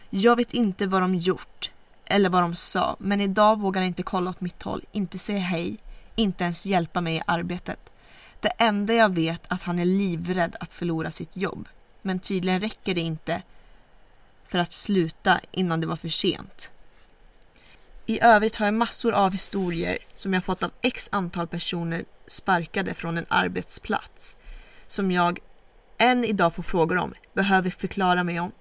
Jag 0.09 0.35
vet 0.35 0.53
inte 0.53 0.87
vad 0.87 1.01
de 1.01 1.15
gjort 1.15 1.71
eller 2.05 2.29
vad 2.29 2.43
de 2.43 2.55
sa, 2.55 2.95
men 2.99 3.21
idag 3.21 3.59
vågar 3.59 3.81
jag 3.81 3.87
inte 3.87 4.03
kolla 4.03 4.29
åt 4.29 4.41
mitt 4.41 4.63
håll, 4.63 4.85
inte 4.91 5.17
säga 5.17 5.39
hej, 5.39 5.77
inte 6.15 6.43
ens 6.43 6.65
hjälpa 6.65 7.01
mig 7.01 7.15
i 7.15 7.21
arbetet. 7.27 7.91
Det 8.39 8.51
enda 8.57 8.93
jag 8.93 9.13
vet 9.15 9.45
är 9.45 9.53
att 9.53 9.63
han 9.63 9.79
är 9.79 9.85
livrädd 9.85 10.55
att 10.59 10.73
förlora 10.73 11.11
sitt 11.11 11.37
jobb. 11.37 11.67
Men 12.01 12.19
tydligen 12.19 12.61
räcker 12.61 12.95
det 12.95 13.01
inte 13.01 13.41
för 14.47 14.59
att 14.59 14.73
sluta 14.73 15.39
innan 15.51 15.81
det 15.81 15.87
var 15.87 15.95
för 15.95 16.09
sent. 16.09 16.71
I 18.09 18.19
övrigt 18.21 18.55
har 18.55 18.65
jag 18.65 18.73
massor 18.73 19.11
av 19.13 19.31
historier 19.31 19.97
som 20.15 20.33
jag 20.33 20.43
fått 20.43 20.63
av 20.63 20.71
x 20.81 21.09
antal 21.11 21.47
personer 21.47 22.05
sparkade 22.27 22.93
från 22.93 23.17
en 23.17 23.25
arbetsplats 23.27 24.37
som 24.87 25.11
jag 25.11 25.39
än 25.97 26.25
idag 26.25 26.55
får 26.55 26.63
frågor 26.63 26.97
om, 26.97 27.13
behöver 27.33 27.69
förklara 27.69 28.23
mig 28.23 28.39
om, 28.39 28.51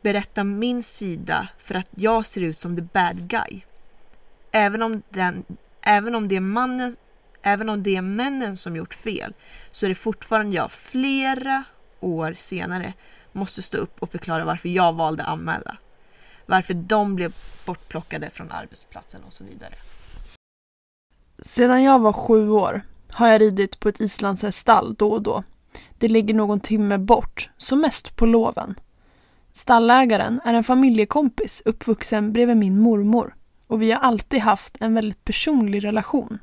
berätta 0.00 0.44
min 0.44 0.82
sida 0.82 1.48
för 1.58 1.74
att 1.74 1.88
jag 1.94 2.26
ser 2.26 2.40
ut 2.40 2.58
som 2.58 2.76
the 2.76 2.82
bad 2.82 3.28
guy. 3.28 3.60
Även 4.52 4.82
om, 4.82 5.02
den, 5.08 5.44
även 5.82 6.14
om, 6.14 6.28
det, 6.28 6.36
är 6.36 6.40
mannen, 6.40 6.96
även 7.42 7.68
om 7.68 7.82
det 7.82 7.96
är 7.96 8.02
männen 8.02 8.56
som 8.56 8.76
gjort 8.76 8.94
fel 8.94 9.34
så 9.70 9.86
är 9.86 9.88
det 9.88 9.94
fortfarande 9.94 10.56
jag 10.56 10.72
flera 10.72 11.64
år 12.00 12.34
senare 12.36 12.92
måste 13.32 13.62
stå 13.62 13.78
upp 13.78 14.02
och 14.02 14.10
förklara 14.10 14.44
varför 14.44 14.68
jag 14.68 14.92
valde 14.92 15.22
att 15.22 15.28
anmäla. 15.28 15.76
Varför 16.46 16.74
de 16.74 17.14
blev 17.14 17.34
bortplockade 17.66 18.30
från 18.30 18.50
arbetsplatsen 18.50 19.24
och 19.26 19.32
så 19.32 19.44
vidare. 19.44 19.74
Sedan 21.42 21.82
jag 21.82 21.98
var 21.98 22.12
sju 22.12 22.50
år 22.50 22.82
har 23.10 23.28
jag 23.28 23.40
ridit 23.40 23.80
på 23.80 23.88
ett 23.88 24.00
islandshäststall 24.00 24.94
då 24.94 25.12
och 25.12 25.22
då. 25.22 25.44
Det 25.98 26.08
ligger 26.08 26.34
någon 26.34 26.60
timme 26.60 26.98
bort, 26.98 27.50
som 27.56 27.80
mest 27.80 28.16
på 28.16 28.26
loven. 28.26 28.74
Stallägaren 29.52 30.40
är 30.44 30.54
en 30.54 30.64
familjekompis 30.64 31.62
uppvuxen 31.64 32.32
bredvid 32.32 32.56
min 32.56 32.78
mormor 32.78 33.34
och 33.66 33.82
vi 33.82 33.92
har 33.92 34.00
alltid 34.00 34.40
haft 34.40 34.76
en 34.80 34.94
väldigt 34.94 35.24
personlig 35.24 35.84
relation. 35.84 36.38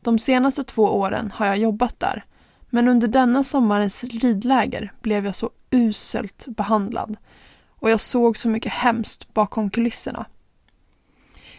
De 0.00 0.18
senaste 0.18 0.64
två 0.64 0.82
åren 0.82 1.30
har 1.34 1.46
jag 1.46 1.58
jobbat 1.58 2.00
där 2.00 2.24
men 2.70 2.88
under 2.88 3.08
denna 3.08 3.44
sommarens 3.44 4.04
ridläger 4.04 4.92
blev 5.00 5.24
jag 5.24 5.36
så 5.36 5.50
uselt 5.70 6.46
behandlad 6.46 7.16
och 7.82 7.90
jag 7.90 8.00
såg 8.00 8.36
så 8.36 8.48
mycket 8.48 8.72
hemskt 8.72 9.34
bakom 9.34 9.70
kulisserna. 9.70 10.26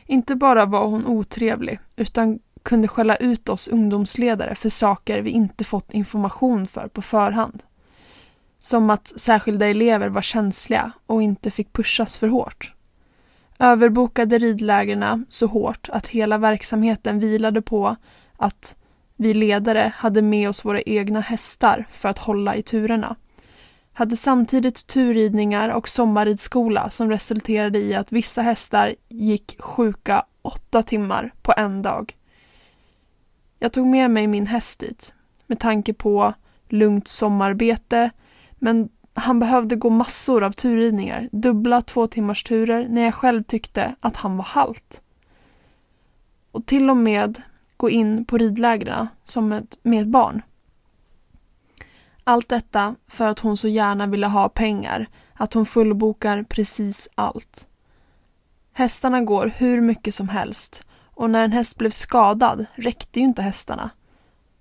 Inte 0.06 0.36
bara 0.36 0.66
var 0.66 0.88
hon 0.88 1.06
otrevlig 1.08 1.80
utan 1.96 2.40
kunde 2.64 2.88
skälla 2.88 3.16
ut 3.16 3.50
oss 3.50 3.68
ungdomsledare 3.68 4.56
för 4.56 4.70
saker 4.70 5.22
vi 5.22 5.30
inte 5.30 5.64
fått 5.64 5.94
information 5.94 6.68
för 6.68 6.88
på 6.88 7.02
förhand. 7.02 7.64
Som 8.60 8.90
att 8.90 9.08
särskilda 9.08 9.68
elever 9.68 10.10
var 10.10 10.22
känsliga 10.22 10.92
och 11.06 11.24
inte 11.24 11.52
fick 11.52 11.74
pushas 11.74 12.18
för 12.18 12.28
hårt. 12.28 12.74
Överbokade 13.60 14.38
ridlägerna 14.38 15.26
så 15.30 15.48
hårt 15.48 15.90
att 15.92 16.08
hela 16.08 16.38
verksamheten 16.38 17.20
vilade 17.20 17.62
på 17.62 17.96
att 18.38 18.76
vi 19.16 19.34
ledare 19.34 19.94
hade 19.96 20.22
med 20.22 20.50
oss 20.50 20.66
våra 20.66 20.82
egna 20.82 21.20
hästar 21.20 21.88
för 21.92 22.10
att 22.10 22.18
hålla 22.18 22.56
i 22.56 22.62
turerna. 22.62 23.16
Hade 23.94 24.16
samtidigt 24.16 24.88
turridningar 24.88 25.70
och 25.70 25.88
sommarridskola 25.88 26.90
som 26.90 27.10
resulterade 27.10 27.80
i 27.80 27.94
att 27.94 28.12
vissa 28.12 28.42
hästar 28.42 28.96
gick 29.10 29.62
sjuka 29.62 30.26
åtta 30.42 30.82
timmar 30.82 31.34
på 31.42 31.54
en 31.58 31.82
dag. 31.82 32.16
Jag 33.60 33.74
tog 33.74 33.88
med 33.88 34.12
mig 34.12 34.28
min 34.28 34.48
häst 34.48 34.80
dit 34.80 35.14
med 35.48 35.60
tanke 35.60 35.94
på 35.94 36.34
lugnt 36.70 37.08
sommarbete 37.08 38.10
men 38.56 38.90
han 39.14 39.40
behövde 39.40 39.76
gå 39.76 39.90
massor 39.90 40.44
av 40.44 40.52
turridningar, 40.52 41.30
dubbla 41.32 41.82
två 41.82 42.08
timmars 42.08 42.44
turer 42.44 42.88
när 42.90 43.02
jag 43.02 43.14
själv 43.14 43.44
tyckte 43.44 43.96
att 44.00 44.16
han 44.16 44.38
var 44.38 44.46
halt. 44.46 45.02
Och 46.52 46.66
till 46.66 46.90
och 46.90 46.98
med 46.98 47.42
gå 47.78 47.90
in 47.90 48.26
på 48.26 48.38
ridlägren 48.38 49.08
som 49.24 49.52
ett, 49.52 49.78
med 49.84 50.02
ett 50.02 50.08
barn. 50.08 50.42
Allt 52.24 52.50
detta 52.50 52.96
för 53.08 53.28
att 53.28 53.40
hon 53.40 53.58
så 53.58 53.68
gärna 53.68 54.08
ville 54.08 54.28
ha 54.28 54.50
pengar, 54.50 55.10
att 55.34 55.54
hon 55.54 55.66
fullbokar 55.66 56.44
precis 56.44 57.10
allt. 57.16 57.68
Hästarna 58.74 59.22
går 59.22 59.54
hur 59.58 59.82
mycket 59.82 60.16
som 60.16 60.30
helst 60.30 60.86
och 61.16 61.30
när 61.30 61.44
en 61.44 61.52
häst 61.52 61.78
blev 61.78 61.90
skadad 61.90 62.66
räckte 62.76 63.20
ju 63.20 63.26
inte 63.26 63.42
hästarna. 63.42 63.90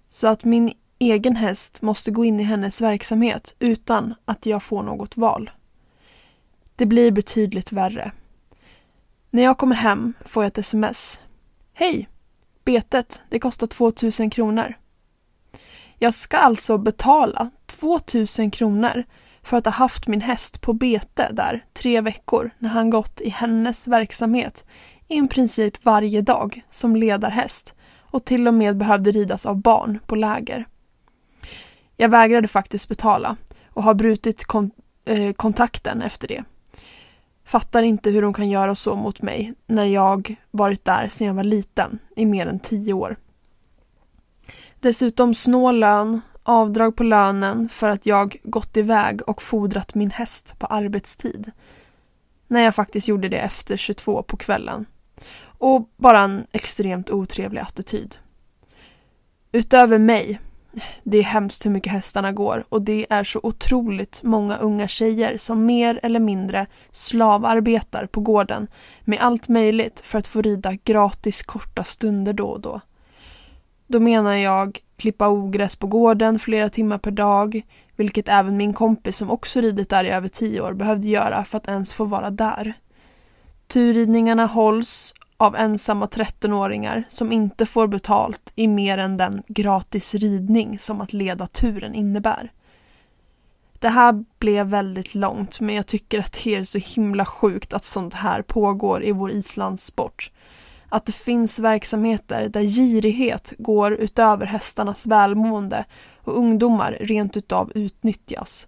Så 0.08 0.26
att 0.26 0.44
min 0.44 0.72
egen 0.98 1.36
häst 1.36 1.82
måste 1.82 2.10
gå 2.10 2.24
in 2.24 2.40
i 2.40 2.42
hennes 2.42 2.80
verksamhet 2.80 3.54
utan 3.58 4.14
att 4.24 4.46
jag 4.46 4.62
får 4.62 4.82
något 4.82 5.16
val. 5.16 5.50
Det 6.76 6.86
blir 6.86 7.10
betydligt 7.10 7.72
värre. 7.72 8.12
När 9.30 9.42
jag 9.42 9.58
kommer 9.58 9.76
hem 9.76 10.12
får 10.20 10.42
jag 10.42 10.48
ett 10.48 10.58
sms. 10.58 11.20
Hej! 11.72 12.08
Betet, 12.64 13.22
det 13.28 13.38
kostar 13.38 13.66
2000 13.66 14.30
kronor. 14.30 14.74
Jag 16.02 16.14
ska 16.14 16.36
alltså 16.36 16.78
betala 16.78 17.50
2000 17.66 18.50
kronor 18.50 19.04
för 19.42 19.56
att 19.56 19.64
ha 19.64 19.72
haft 19.72 20.06
min 20.06 20.20
häst 20.20 20.60
på 20.60 20.72
bete 20.72 21.28
där 21.32 21.64
tre 21.72 22.00
veckor 22.00 22.50
när 22.58 22.68
han 22.68 22.90
gått 22.90 23.20
i 23.20 23.28
hennes 23.28 23.88
verksamhet 23.88 24.66
i 25.08 25.28
princip 25.28 25.84
varje 25.84 26.20
dag 26.20 26.62
som 26.70 26.96
ledarhäst 26.96 27.74
och 27.98 28.24
till 28.24 28.48
och 28.48 28.54
med 28.54 28.76
behövde 28.76 29.10
ridas 29.10 29.46
av 29.46 29.56
barn 29.56 29.98
på 30.06 30.16
läger. 30.16 30.66
Jag 31.96 32.08
vägrade 32.08 32.48
faktiskt 32.48 32.88
betala 32.88 33.36
och 33.68 33.82
har 33.82 33.94
brutit 33.94 34.44
kon 34.44 34.70
eh, 35.04 35.32
kontakten 35.32 36.02
efter 36.02 36.28
det. 36.28 36.44
Fattar 37.44 37.82
inte 37.82 38.10
hur 38.10 38.22
de 38.22 38.32
kan 38.32 38.50
göra 38.50 38.74
så 38.74 38.96
mot 38.96 39.22
mig 39.22 39.54
när 39.66 39.84
jag 39.84 40.36
varit 40.50 40.84
där 40.84 41.08
sedan 41.08 41.26
jag 41.26 41.34
var 41.34 41.44
liten 41.44 41.98
i 42.16 42.26
mer 42.26 42.46
än 42.46 42.58
tio 42.58 42.92
år. 42.92 43.16
Dessutom 44.82 45.34
snål 45.34 45.78
lön, 45.78 46.20
avdrag 46.42 46.96
på 46.96 47.02
lönen 47.02 47.68
för 47.68 47.88
att 47.88 48.06
jag 48.06 48.36
gått 48.44 48.76
iväg 48.76 49.28
och 49.28 49.42
fodrat 49.42 49.94
min 49.94 50.10
häst 50.10 50.54
på 50.58 50.66
arbetstid. 50.66 51.50
När 52.48 52.60
jag 52.60 52.74
faktiskt 52.74 53.08
gjorde 53.08 53.28
det 53.28 53.38
efter 53.38 53.76
22 53.76 54.22
på 54.22 54.36
kvällen. 54.36 54.86
Och 55.42 55.90
bara 55.96 56.20
en 56.20 56.46
extremt 56.52 57.10
otrevlig 57.10 57.60
attityd. 57.60 58.16
Utöver 59.52 59.98
mig 59.98 60.40
det 61.02 61.18
är 61.18 61.22
hemskt 61.22 61.66
hur 61.66 61.70
mycket 61.70 61.92
hästarna 61.92 62.32
går 62.32 62.64
och 62.68 62.82
det 62.82 63.06
är 63.10 63.24
så 63.24 63.40
otroligt 63.42 64.22
många 64.22 64.56
unga 64.56 64.88
tjejer 64.88 65.36
som 65.36 65.66
mer 65.66 66.00
eller 66.02 66.20
mindre 66.20 66.66
slavarbetar 66.90 68.06
på 68.06 68.20
gården 68.20 68.66
med 69.04 69.18
allt 69.20 69.48
möjligt 69.48 70.00
för 70.00 70.18
att 70.18 70.26
få 70.26 70.42
rida 70.42 70.72
gratis 70.84 71.42
korta 71.42 71.84
stunder 71.84 72.32
då 72.32 72.46
och 72.46 72.60
då. 72.60 72.80
Då 73.92 74.00
menar 74.00 74.34
jag 74.34 74.78
klippa 74.96 75.28
ogräs 75.28 75.76
på 75.76 75.86
gården 75.86 76.38
flera 76.38 76.68
timmar 76.68 76.98
per 76.98 77.10
dag, 77.10 77.62
vilket 77.96 78.28
även 78.28 78.56
min 78.56 78.74
kompis 78.74 79.16
som 79.16 79.30
också 79.30 79.60
ridit 79.60 79.88
där 79.88 80.04
i 80.04 80.10
över 80.10 80.28
tio 80.28 80.60
år 80.60 80.72
behövde 80.72 81.08
göra 81.08 81.44
för 81.44 81.56
att 81.56 81.68
ens 81.68 81.94
få 81.94 82.04
vara 82.04 82.30
där. 82.30 82.74
Turridningarna 83.66 84.46
hålls 84.46 85.14
av 85.36 85.56
ensamma 85.56 86.06
13-åringar 86.06 87.04
som 87.08 87.32
inte 87.32 87.66
får 87.66 87.86
betalt 87.86 88.52
i 88.54 88.68
mer 88.68 88.98
än 88.98 89.16
den 89.16 89.42
gratis 89.48 90.14
ridning 90.14 90.78
som 90.78 91.00
att 91.00 91.12
leda 91.12 91.46
turen 91.46 91.94
innebär. 91.94 92.52
Det 93.78 93.88
här 93.88 94.24
blev 94.38 94.66
väldigt 94.66 95.14
långt 95.14 95.60
men 95.60 95.74
jag 95.74 95.86
tycker 95.86 96.18
att 96.18 96.38
det 96.44 96.54
är 96.54 96.64
så 96.64 96.78
himla 96.78 97.24
sjukt 97.24 97.72
att 97.72 97.84
sånt 97.84 98.14
här 98.14 98.42
pågår 98.42 99.04
i 99.04 99.12
vår 99.12 99.30
islandssport. 99.30 100.30
Att 100.92 101.06
det 101.06 101.12
finns 101.12 101.58
verksamheter 101.58 102.48
där 102.48 102.62
girighet 102.62 103.52
går 103.58 103.92
utöver 103.92 104.46
hästarnas 104.46 105.06
välmående 105.06 105.84
och 106.20 106.38
ungdomar 106.38 106.96
rent 107.00 107.36
utav 107.36 107.72
utnyttjas. 107.74 108.66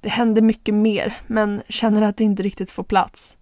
Det 0.00 0.08
händer 0.08 0.42
mycket 0.42 0.74
mer 0.74 1.16
men 1.26 1.62
känner 1.68 2.02
att 2.02 2.16
det 2.16 2.24
inte 2.24 2.42
riktigt 2.42 2.70
får 2.70 2.82
plats. 2.82 3.38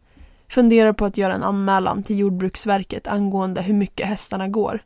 Funderar 0.49 0.93
på 0.93 1.04
att 1.04 1.19
göra 1.19 1.35
en 1.35 1.43
anmälan 1.43 2.02
till 2.02 2.19
Jordbruksverket 2.19 3.07
angående 3.07 3.62
hur 3.62 3.75
mycket 3.75 4.07
hästarna 4.07 4.49
går. 4.49 4.83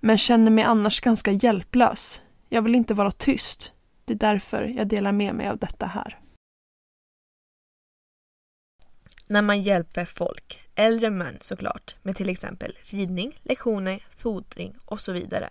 Men 0.00 0.18
känner 0.18 0.50
mig 0.50 0.64
annars 0.64 1.00
ganska 1.00 1.32
hjälplös. 1.32 2.20
Jag 2.48 2.62
vill 2.62 2.74
inte 2.74 2.94
vara 2.94 3.10
tyst. 3.10 3.72
Det 4.04 4.12
är 4.12 4.18
därför 4.18 4.62
jag 4.62 4.88
delar 4.88 5.12
med 5.12 5.34
mig 5.34 5.48
av 5.48 5.58
detta 5.58 5.86
här. 5.86 6.18
När 9.28 9.42
man 9.42 9.60
hjälper 9.60 10.04
folk, 10.04 10.68
äldre 10.74 11.10
män 11.10 11.36
såklart, 11.40 11.96
med 12.02 12.16
till 12.16 12.28
exempel 12.28 12.78
ridning, 12.82 13.40
lektioner, 13.42 14.06
fodring 14.16 14.76
och 14.84 15.00
så 15.00 15.12
vidare. 15.12 15.48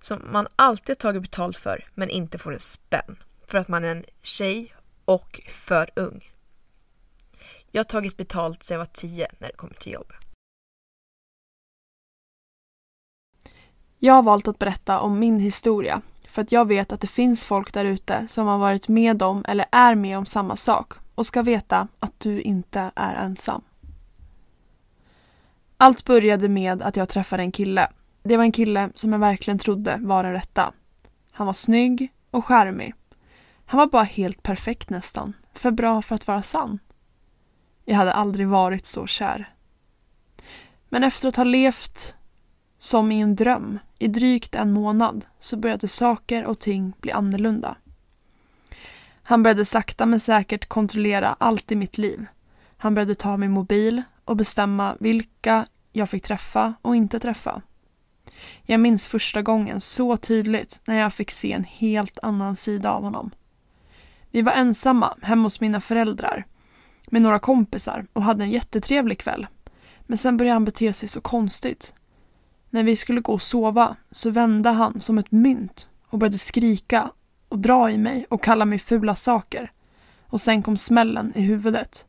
Som 0.00 0.22
man 0.32 0.46
alltid 0.56 0.98
tagit 0.98 1.22
betalt 1.22 1.56
för 1.56 1.88
men 1.94 2.10
inte 2.10 2.38
får 2.38 2.52
en 2.52 2.60
spänn. 2.60 3.16
För 3.46 3.58
att 3.58 3.68
man 3.68 3.84
är 3.84 3.88
en 3.88 4.04
tjej 4.22 4.74
och 5.04 5.40
för 5.48 5.90
ung. 5.96 6.32
Jag 7.70 7.78
har 7.78 7.84
tagit 7.84 8.16
betalt 8.16 8.62
sedan 8.62 8.74
jag 8.74 8.78
var 8.78 8.92
tio 8.92 9.28
när 9.38 9.48
det 9.48 9.56
kommer 9.56 9.74
till 9.74 9.92
jobb. 9.92 10.12
Jag 13.98 14.14
har 14.14 14.22
valt 14.22 14.48
att 14.48 14.58
berätta 14.58 15.00
om 15.00 15.18
min 15.18 15.38
historia 15.38 16.02
för 16.28 16.42
att 16.42 16.52
jag 16.52 16.68
vet 16.68 16.92
att 16.92 17.00
det 17.00 17.06
finns 17.06 17.44
folk 17.44 17.72
där 17.72 17.84
ute 17.84 18.28
som 18.28 18.46
har 18.46 18.58
varit 18.58 18.88
med 18.88 19.22
om 19.22 19.44
eller 19.48 19.66
är 19.72 19.94
med 19.94 20.18
om 20.18 20.26
samma 20.26 20.56
sak 20.56 20.92
och 21.20 21.26
ska 21.26 21.42
veta 21.42 21.88
att 21.98 22.20
du 22.20 22.40
inte 22.40 22.90
är 22.94 23.14
ensam. 23.14 23.62
Allt 25.76 26.04
började 26.04 26.48
med 26.48 26.82
att 26.82 26.96
jag 26.96 27.08
träffade 27.08 27.42
en 27.42 27.52
kille. 27.52 27.88
Det 28.22 28.36
var 28.36 28.44
en 28.44 28.52
kille 28.52 28.90
som 28.94 29.12
jag 29.12 29.18
verkligen 29.18 29.58
trodde 29.58 29.98
var 30.00 30.22
den 30.22 30.32
rätta. 30.32 30.72
Han 31.32 31.46
var 31.46 31.52
snygg 31.52 32.12
och 32.30 32.44
charmig. 32.44 32.94
Han 33.64 33.78
var 33.78 33.86
bara 33.86 34.02
helt 34.02 34.42
perfekt 34.42 34.90
nästan. 34.90 35.32
För 35.54 35.70
bra 35.70 36.02
för 36.02 36.14
att 36.14 36.26
vara 36.26 36.42
sann. 36.42 36.78
Jag 37.84 37.96
hade 37.96 38.12
aldrig 38.12 38.48
varit 38.48 38.86
så 38.86 39.06
kär. 39.06 39.48
Men 40.88 41.04
efter 41.04 41.28
att 41.28 41.36
ha 41.36 41.44
levt 41.44 42.16
som 42.78 43.12
i 43.12 43.20
en 43.20 43.36
dröm 43.36 43.78
i 43.98 44.08
drygt 44.08 44.54
en 44.54 44.72
månad 44.72 45.26
så 45.40 45.56
började 45.56 45.88
saker 45.88 46.44
och 46.44 46.58
ting 46.58 46.92
bli 47.00 47.12
annorlunda. 47.12 47.76
Han 49.30 49.42
började 49.42 49.64
sakta 49.64 50.06
men 50.06 50.20
säkert 50.20 50.68
kontrollera 50.68 51.36
allt 51.38 51.72
i 51.72 51.76
mitt 51.76 51.98
liv. 51.98 52.26
Han 52.76 52.94
började 52.94 53.14
ta 53.14 53.36
min 53.36 53.50
mobil 53.50 54.02
och 54.24 54.36
bestämma 54.36 54.96
vilka 55.00 55.66
jag 55.92 56.08
fick 56.08 56.22
träffa 56.22 56.74
och 56.82 56.96
inte 56.96 57.20
träffa. 57.20 57.62
Jag 58.62 58.80
minns 58.80 59.06
första 59.06 59.42
gången 59.42 59.80
så 59.80 60.16
tydligt 60.16 60.80
när 60.84 60.98
jag 60.98 61.12
fick 61.12 61.30
se 61.30 61.52
en 61.52 61.64
helt 61.64 62.18
annan 62.22 62.56
sida 62.56 62.92
av 62.92 63.02
honom. 63.02 63.30
Vi 64.30 64.42
var 64.42 64.52
ensamma 64.52 65.16
hemma 65.22 65.42
hos 65.42 65.60
mina 65.60 65.80
föräldrar 65.80 66.46
med 67.06 67.22
några 67.22 67.38
kompisar 67.38 68.06
och 68.12 68.22
hade 68.22 68.44
en 68.44 68.50
jättetrevlig 68.50 69.18
kväll. 69.18 69.46
Men 70.00 70.18
sen 70.18 70.36
började 70.36 70.54
han 70.54 70.64
bete 70.64 70.92
sig 70.92 71.08
så 71.08 71.20
konstigt. 71.20 71.94
När 72.70 72.82
vi 72.82 72.96
skulle 72.96 73.20
gå 73.20 73.32
och 73.32 73.42
sova 73.42 73.96
så 74.10 74.30
vände 74.30 74.70
han 74.70 75.00
som 75.00 75.18
ett 75.18 75.30
mynt 75.30 75.88
och 76.06 76.18
började 76.18 76.38
skrika 76.38 77.10
och 77.50 77.58
dra 77.58 77.90
i 77.90 77.98
mig 77.98 78.26
och 78.28 78.42
kalla 78.42 78.64
mig 78.64 78.78
fula 78.78 79.14
saker. 79.14 79.70
Och 80.26 80.40
sen 80.40 80.62
kom 80.62 80.76
smällen 80.76 81.32
i 81.36 81.40
huvudet. 81.40 82.06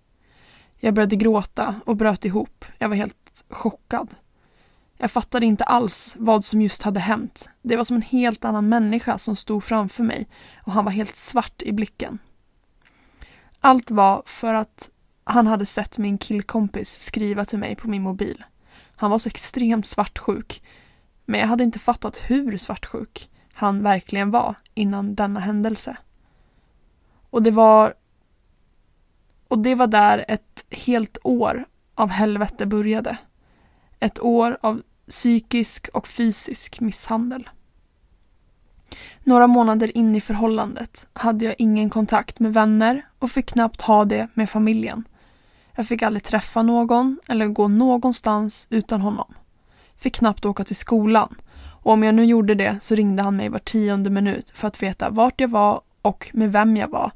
Jag 0.80 0.94
började 0.94 1.16
gråta 1.16 1.76
och 1.86 1.96
bröt 1.96 2.26
ihop. 2.26 2.66
Jag 2.78 2.90
var 2.90 2.96
helt 2.96 3.44
chockad. 3.50 4.10
Jag 4.98 5.12
fattade 5.12 5.46
inte 5.46 5.64
alls 5.64 6.16
vad 6.20 6.46
som 6.46 6.62
just 6.62 6.82
hade 6.82 7.00
hänt. 7.00 7.50
Det 7.62 7.76
var 7.76 7.84
som 7.84 7.96
en 7.96 8.02
helt 8.02 8.46
annan 8.46 8.70
människa 8.70 9.18
som 9.18 9.36
stod 9.36 9.64
framför 9.64 10.04
mig 10.04 10.28
och 10.64 10.72
han 10.72 10.86
var 10.86 10.92
helt 10.92 11.16
svart 11.16 11.62
i 11.62 11.72
blicken. 11.72 12.20
Allt 13.60 13.92
var 13.92 14.24
för 14.26 14.54
att 14.54 14.90
han 15.24 15.48
hade 15.48 15.66
sett 15.66 15.98
min 15.98 16.18
killkompis 16.18 17.02
skriva 17.02 17.46
till 17.46 17.60
mig 17.60 17.76
på 17.76 17.90
min 17.90 18.02
mobil. 18.02 18.44
Han 18.96 19.12
var 19.12 19.20
så 19.20 19.30
extremt 19.30 19.86
svartsjuk. 19.86 20.62
Men 21.26 21.40
jag 21.40 21.48
hade 21.48 21.64
inte 21.64 21.80
fattat 21.80 22.18
hur 22.18 22.58
svartsjuk 22.58 23.30
han 23.62 23.84
verkligen 23.84 24.32
var 24.32 24.56
innan 24.74 25.16
denna 25.16 25.40
händelse. 25.40 25.98
Och 27.30 27.44
det 27.44 27.52
var 27.52 27.94
och 29.48 29.60
det 29.60 29.76
var 29.76 29.88
där 29.88 30.26
ett 30.28 30.66
helt 30.70 31.18
år 31.24 31.66
av 31.96 32.10
helvete 32.10 32.66
började. 32.66 33.18
Ett 34.00 34.20
år 34.20 34.58
av 34.62 34.82
psykisk 35.10 35.88
och 35.94 36.08
fysisk 36.08 36.80
misshandel. 36.80 37.50
Några 39.24 39.48
månader 39.48 39.98
in 39.98 40.16
i 40.16 40.22
förhållandet 40.22 41.08
hade 41.14 41.46
jag 41.46 41.56
ingen 41.58 41.90
kontakt 41.90 42.40
med 42.40 42.54
vänner 42.54 43.06
och 43.20 43.32
fick 43.32 43.46
knappt 43.46 43.82
ha 43.82 44.06
det 44.06 44.28
med 44.34 44.50
familjen. 44.50 45.04
Jag 45.76 45.88
fick 45.88 46.02
aldrig 46.02 46.24
träffa 46.24 46.62
någon 46.62 47.20
eller 47.28 47.48
gå 47.48 47.68
någonstans 47.68 48.68
utan 48.70 49.02
honom. 49.02 49.34
Fick 49.98 50.16
knappt 50.16 50.46
åka 50.46 50.64
till 50.64 50.76
skolan 50.76 51.36
och 51.84 51.94
om 51.94 52.04
jag 52.04 52.16
nu 52.16 52.26
gjorde 52.26 52.56
det 52.56 52.78
så 52.80 52.96
ringde 52.96 53.24
han 53.24 53.36
mig 53.36 53.50
var 53.50 53.60
tionde 53.60 54.10
minut 54.10 54.52
för 54.56 54.68
att 54.68 54.84
veta 54.84 55.10
vart 55.10 55.42
jag 55.42 55.48
var 55.48 55.82
och 56.02 56.30
med 56.34 56.52
vem 56.52 56.78
jag 56.78 56.88
var. 56.88 57.12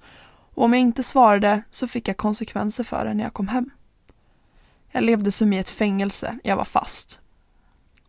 Och 0.54 0.63
om 0.63 0.73
jag 0.73 0.82
inte 0.82 1.04
svarade 1.04 1.62
så 1.69 1.88
fick 1.88 2.08
jag 2.08 2.17
konsekvenser 2.17 2.84
för 2.84 3.06
det 3.06 3.13
när 3.13 3.23
jag 3.23 3.34
kom 3.34 3.47
hem. 3.47 3.69
Jag 4.91 5.04
levde 5.04 5.32
som 5.32 5.54
i 5.54 5.60
ett 5.60 5.69
fängelse, 5.69 6.38
jag 6.43 6.56
var 6.56 6.65
fast. 6.65 7.19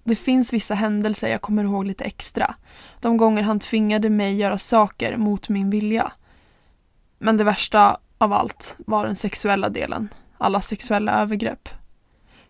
Det 0.04 0.16
finns 0.16 0.52
vissa 0.52 0.74
händelser 0.74 1.28
jag 1.28 1.40
kommer 1.40 1.64
ihåg 1.64 1.84
lite 1.84 2.04
extra. 2.04 2.54
De 3.00 3.16
gånger 3.16 3.42
han 3.42 3.60
tvingade 3.60 4.10
mig 4.10 4.36
göra 4.36 4.58
saker 4.58 5.16
mot 5.16 5.48
min 5.48 5.70
vilja. 5.70 6.12
Men 7.18 7.36
det 7.36 7.44
värsta 7.44 7.98
av 8.18 8.32
allt 8.32 8.76
var 8.78 9.06
den 9.06 9.16
sexuella 9.16 9.68
delen. 9.68 10.08
Alla 10.38 10.60
sexuella 10.60 11.12
övergrepp. 11.22 11.68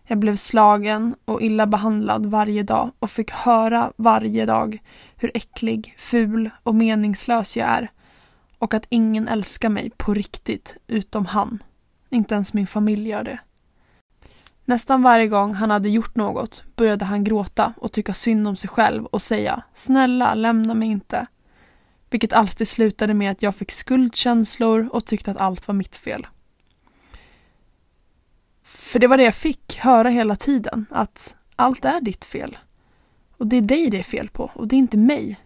Jag 0.09 0.19
blev 0.19 0.35
slagen 0.35 1.15
och 1.25 1.41
illa 1.41 1.67
behandlad 1.67 2.25
varje 2.25 2.63
dag 2.63 2.91
och 2.99 3.11
fick 3.11 3.31
höra 3.31 3.91
varje 3.97 4.45
dag 4.45 4.81
hur 5.15 5.31
äcklig, 5.33 5.95
ful 5.97 6.49
och 6.63 6.75
meningslös 6.75 7.57
jag 7.57 7.67
är. 7.67 7.91
Och 8.59 8.73
att 8.73 8.85
ingen 8.89 9.27
älskar 9.27 9.69
mig 9.69 9.91
på 9.97 10.13
riktigt 10.13 10.77
utom 10.87 11.25
han. 11.25 11.63
Inte 12.09 12.35
ens 12.35 12.53
min 12.53 12.67
familj 12.67 13.09
gör 13.09 13.23
det. 13.23 13.39
Nästan 14.65 15.01
varje 15.01 15.27
gång 15.27 15.53
han 15.53 15.71
hade 15.71 15.89
gjort 15.89 16.15
något 16.15 16.63
började 16.75 17.05
han 17.05 17.23
gråta 17.23 17.73
och 17.77 17.91
tycka 17.91 18.13
synd 18.13 18.47
om 18.47 18.55
sig 18.55 18.69
själv 18.69 19.05
och 19.05 19.21
säga 19.21 19.63
Snälla, 19.73 20.33
lämna 20.33 20.73
mig 20.73 20.87
inte. 20.87 21.27
Vilket 22.09 22.33
alltid 22.33 22.67
slutade 22.67 23.13
med 23.13 23.31
att 23.31 23.41
jag 23.41 23.55
fick 23.55 23.71
skuldkänslor 23.71 24.89
och 24.91 25.05
tyckte 25.05 25.31
att 25.31 25.37
allt 25.37 25.67
var 25.67 25.75
mitt 25.75 25.95
fel. 25.95 26.27
För 28.67 28.99
det 28.99 29.07
var 29.07 29.17
det 29.17 29.23
jag 29.23 29.35
fick 29.35 29.77
höra 29.77 30.09
hela 30.09 30.35
tiden, 30.35 30.85
att 30.89 31.35
allt 31.55 31.85
är 31.85 32.01
ditt 32.01 32.25
fel. 32.25 32.57
Och 33.37 33.47
det 33.47 33.57
är 33.57 33.61
dig 33.61 33.89
det 33.89 33.99
är 33.99 34.03
fel 34.03 34.29
på, 34.29 34.51
och 34.53 34.67
det 34.67 34.75
är 34.75 34.77
inte 34.77 34.97
mig. 34.97 35.39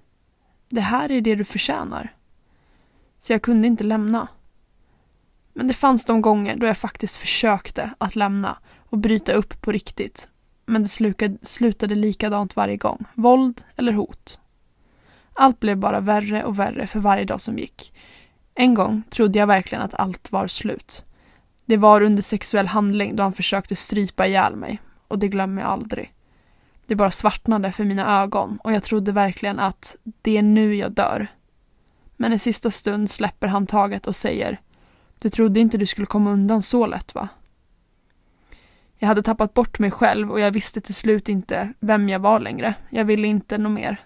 Det 0.69 0.81
här 0.81 1.11
är 1.11 1.21
det 1.21 1.35
du 1.35 1.43
förtjänar. 1.43 2.15
Så 3.19 3.33
jag 3.33 3.41
kunde 3.41 3.67
inte 3.67 3.83
lämna. 3.83 4.27
Men 5.53 5.67
det 5.67 5.73
fanns 5.73 6.05
de 6.05 6.21
gånger 6.21 6.55
då 6.55 6.65
jag 6.65 6.77
faktiskt 6.77 7.15
försökte 7.15 7.89
att 7.97 8.15
lämna 8.15 8.57
och 8.77 8.97
bryta 8.97 9.33
upp 9.33 9.61
på 9.61 9.71
riktigt. 9.71 10.29
Men 10.65 10.83
det 10.83 10.89
slukade, 10.89 11.37
slutade 11.41 11.95
likadant 11.95 12.55
varje 12.55 12.77
gång. 12.77 13.05
Våld 13.13 13.61
eller 13.75 13.93
hot. 13.93 14.39
Allt 15.33 15.59
blev 15.59 15.77
bara 15.77 15.99
värre 15.99 16.43
och 16.43 16.59
värre 16.59 16.87
för 16.87 16.99
varje 16.99 17.25
dag 17.25 17.41
som 17.41 17.57
gick. 17.57 17.93
En 18.55 18.73
gång 18.73 19.03
trodde 19.09 19.39
jag 19.39 19.47
verkligen 19.47 19.83
att 19.83 19.93
allt 19.93 20.31
var 20.31 20.47
slut. 20.47 21.05
Det 21.71 21.77
var 21.77 22.01
under 22.01 22.21
sexuell 22.21 22.67
handling 22.67 23.15
då 23.15 23.23
han 23.23 23.33
försökte 23.33 23.75
strypa 23.75 24.27
ihjäl 24.27 24.55
mig. 24.55 24.81
Och 25.07 25.19
det 25.19 25.27
glömmer 25.27 25.61
jag 25.61 25.71
aldrig. 25.71 26.11
Det 26.85 26.95
bara 26.95 27.11
svartnade 27.11 27.71
för 27.71 27.83
mina 27.83 28.21
ögon 28.21 28.59
och 28.63 28.73
jag 28.73 28.83
trodde 28.83 29.11
verkligen 29.11 29.59
att 29.59 29.95
det 30.21 30.37
är 30.37 30.41
nu 30.41 30.75
jag 30.75 30.91
dör. 30.91 31.27
Men 32.17 32.33
i 32.33 32.39
sista 32.39 32.71
stund 32.71 33.09
släpper 33.09 33.47
han 33.47 33.67
taget 33.67 34.07
och 34.07 34.15
säger 34.15 34.59
Du 35.21 35.29
trodde 35.29 35.59
inte 35.59 35.77
du 35.77 35.85
skulle 35.85 36.07
komma 36.07 36.31
undan 36.31 36.61
så 36.61 36.87
lätt 36.87 37.15
va? 37.15 37.29
Jag 38.97 39.07
hade 39.07 39.23
tappat 39.23 39.53
bort 39.53 39.79
mig 39.79 39.91
själv 39.91 40.31
och 40.31 40.39
jag 40.39 40.51
visste 40.51 40.81
till 40.81 40.95
slut 40.95 41.29
inte 41.29 41.73
vem 41.79 42.09
jag 42.09 42.19
var 42.19 42.39
längre. 42.39 42.73
Jag 42.89 43.05
ville 43.05 43.27
inte 43.27 43.57
något 43.57 43.71
mer. 43.71 43.97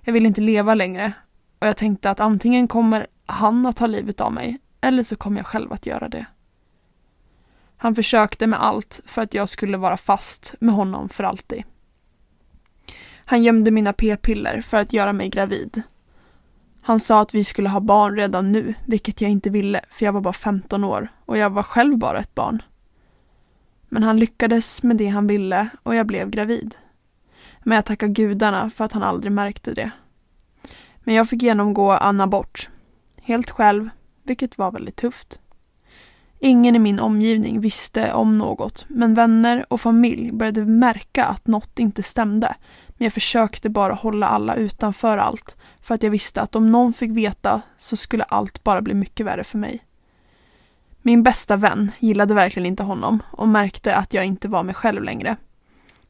Jag 0.00 0.12
ville 0.12 0.28
inte 0.28 0.40
leva 0.40 0.74
längre. 0.74 1.12
Och 1.58 1.66
jag 1.66 1.76
tänkte 1.76 2.10
att 2.10 2.20
antingen 2.20 2.68
kommer 2.68 3.06
han 3.26 3.66
att 3.66 3.76
ta 3.76 3.86
livet 3.86 4.20
av 4.20 4.32
mig 4.32 4.58
eller 4.80 5.02
så 5.02 5.16
kommer 5.16 5.36
jag 5.36 5.46
själv 5.46 5.72
att 5.72 5.86
göra 5.86 6.08
det. 6.08 6.26
Han 7.76 7.94
försökte 7.94 8.46
med 8.46 8.62
allt 8.62 9.00
för 9.06 9.22
att 9.22 9.34
jag 9.34 9.48
skulle 9.48 9.76
vara 9.76 9.96
fast 9.96 10.54
med 10.60 10.74
honom 10.74 11.08
för 11.08 11.24
alltid. 11.24 11.62
Han 13.24 13.42
gömde 13.42 13.70
mina 13.70 13.92
p-piller 13.92 14.60
för 14.60 14.76
att 14.76 14.92
göra 14.92 15.12
mig 15.12 15.28
gravid. 15.28 15.82
Han 16.82 17.00
sa 17.00 17.20
att 17.20 17.34
vi 17.34 17.44
skulle 17.44 17.68
ha 17.68 17.80
barn 17.80 18.16
redan 18.16 18.52
nu, 18.52 18.74
vilket 18.86 19.20
jag 19.20 19.30
inte 19.30 19.50
ville 19.50 19.80
för 19.90 20.04
jag 20.04 20.12
var 20.12 20.20
bara 20.20 20.32
15 20.32 20.84
år 20.84 21.08
och 21.24 21.38
jag 21.38 21.50
var 21.50 21.62
själv 21.62 21.98
bara 21.98 22.18
ett 22.18 22.34
barn. 22.34 22.62
Men 23.88 24.02
han 24.02 24.16
lyckades 24.16 24.82
med 24.82 24.96
det 24.96 25.06
han 25.06 25.26
ville 25.26 25.68
och 25.82 25.94
jag 25.94 26.06
blev 26.06 26.30
gravid. 26.30 26.74
Men 27.62 27.76
jag 27.76 27.84
tackar 27.84 28.06
gudarna 28.06 28.70
för 28.70 28.84
att 28.84 28.92
han 28.92 29.02
aldrig 29.02 29.32
märkte 29.32 29.74
det. 29.74 29.90
Men 31.04 31.14
jag 31.14 31.28
fick 31.28 31.42
genomgå 31.42 31.92
en 31.92 32.20
abort. 32.20 32.70
Helt 33.22 33.50
själv, 33.50 33.88
vilket 34.22 34.58
var 34.58 34.72
väldigt 34.72 34.96
tufft. 34.96 35.40
Ingen 36.44 36.76
i 36.76 36.78
min 36.78 37.00
omgivning 37.00 37.60
visste 37.60 38.12
om 38.12 38.38
något, 38.38 38.84
men 38.88 39.14
vänner 39.14 39.66
och 39.68 39.80
familj 39.80 40.32
började 40.32 40.64
märka 40.64 41.24
att 41.24 41.46
något 41.46 41.78
inte 41.78 42.02
stämde. 42.02 42.54
Men 42.88 43.04
jag 43.04 43.12
försökte 43.12 43.70
bara 43.70 43.94
hålla 43.94 44.28
alla 44.28 44.54
utanför 44.54 45.18
allt 45.18 45.56
för 45.80 45.94
att 45.94 46.02
jag 46.02 46.10
visste 46.10 46.42
att 46.42 46.56
om 46.56 46.72
någon 46.72 46.92
fick 46.92 47.10
veta 47.10 47.62
så 47.76 47.96
skulle 47.96 48.24
allt 48.24 48.64
bara 48.64 48.82
bli 48.82 48.94
mycket 48.94 49.26
värre 49.26 49.44
för 49.44 49.58
mig. 49.58 49.84
Min 51.02 51.22
bästa 51.22 51.56
vän 51.56 51.90
gillade 51.98 52.34
verkligen 52.34 52.66
inte 52.66 52.82
honom 52.82 53.22
och 53.30 53.48
märkte 53.48 53.96
att 53.96 54.14
jag 54.14 54.24
inte 54.24 54.48
var 54.48 54.62
mig 54.62 54.74
själv 54.74 55.02
längre. 55.02 55.36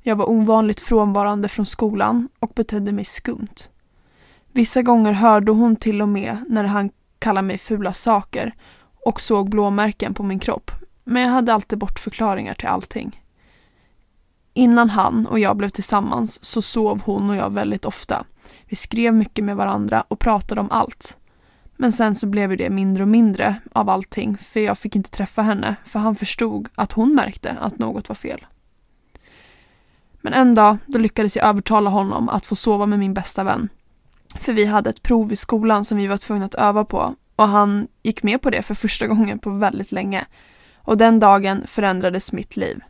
Jag 0.03 0.17
var 0.17 0.31
ovanligt 0.31 0.81
frånvarande 0.81 1.49
från 1.49 1.67
skolan 1.67 2.29
och 2.41 2.53
betedde 2.55 2.93
mig 2.93 3.05
skumt. 3.05 3.71
Vissa 4.53 4.83
gånger 4.83 5.13
hörde 5.13 5.53
hon 5.53 5.77
till 5.77 6.03
och 6.03 6.09
med 6.09 6.37
när 6.49 6.65
han 6.65 6.91
kallade 7.19 7.47
mig 7.47 7.59
fula 7.59 7.93
saker 7.93 8.55
och 9.05 9.21
såg 9.21 9.51
blåmärken 9.51 10.15
på 10.15 10.23
min 10.23 10.39
kropp, 10.39 10.71
men 11.05 11.23
jag 11.23 11.31
hade 11.31 11.55
alltid 11.55 11.79
bortförklaringar 11.79 12.55
till 12.55 12.69
allting. 12.69 13.21
Innan 14.55 14.91
han 14.91 15.27
och 15.27 15.39
jag 15.39 15.57
blev 15.57 15.69
tillsammans 15.69 16.45
så 16.45 16.63
sov 16.63 17.03
hon 17.05 17.31
och 17.31 17.37
jag 17.37 17.53
väldigt 17.53 17.85
ofta. 17.85 18.25
Vi 18.67 18.77
skrev 18.77 19.15
mycket 19.15 19.45
med 19.45 19.57
varandra 19.57 20.05
och 20.09 20.19
pratade 20.19 20.61
om 20.61 20.71
allt. 20.71 21.17
Men 21.77 21.93
sen 21.93 22.15
så 22.15 22.27
blev 22.27 22.57
det 22.57 22.71
mindre 22.71 23.03
och 23.03 23.09
mindre 23.09 23.55
av 23.73 23.89
allting 23.91 24.39
för 24.39 24.61
jag 24.61 24.79
fick 24.79 24.97
inte 24.97 25.11
träffa 25.11 25.43
henne 25.43 25.77
för 25.85 25.99
han 25.99 26.17
förstod 26.17 26.69
att 26.75 26.93
hon 26.93 27.15
märkte 27.15 27.57
att 27.61 27.79
något 27.79 28.09
var 28.09 28.17
fel. 28.17 28.47
Men 30.21 30.33
en 30.33 30.55
dag 30.55 30.77
då 30.87 30.99
lyckades 30.99 31.37
jag 31.37 31.47
övertala 31.47 31.91
honom 31.91 32.29
att 32.29 32.47
få 32.47 32.57
sova 32.57 32.87
med 32.87 32.99
min 32.99 33.15
bästa 33.15 33.45
vän. 33.45 33.69
För 34.35 34.53
vi 34.53 34.65
hade 34.65 34.91
ett 34.91 35.03
prov 35.03 35.33
i 35.33 35.37
skolan 35.37 35.85
som 35.85 35.99
vi 35.99 36.07
var 36.07 36.17
tvungna 36.17 36.47
att 36.47 36.55
öva 36.55 36.85
på 36.85 37.15
och 37.37 37.49
han 37.49 37.89
gick 38.03 38.23
med 38.23 38.43
på 38.43 38.51
det 38.51 38.63
för 38.63 38.75
första 38.75 39.07
gången 39.07 39.39
på 39.39 39.51
väldigt 39.51 39.93
länge. 39.93 40.25
Och 40.77 40.97
den 40.97 41.21
dagen 41.21 41.63
förändrades 41.67 42.33
mitt 42.33 42.57
liv. 42.57 42.81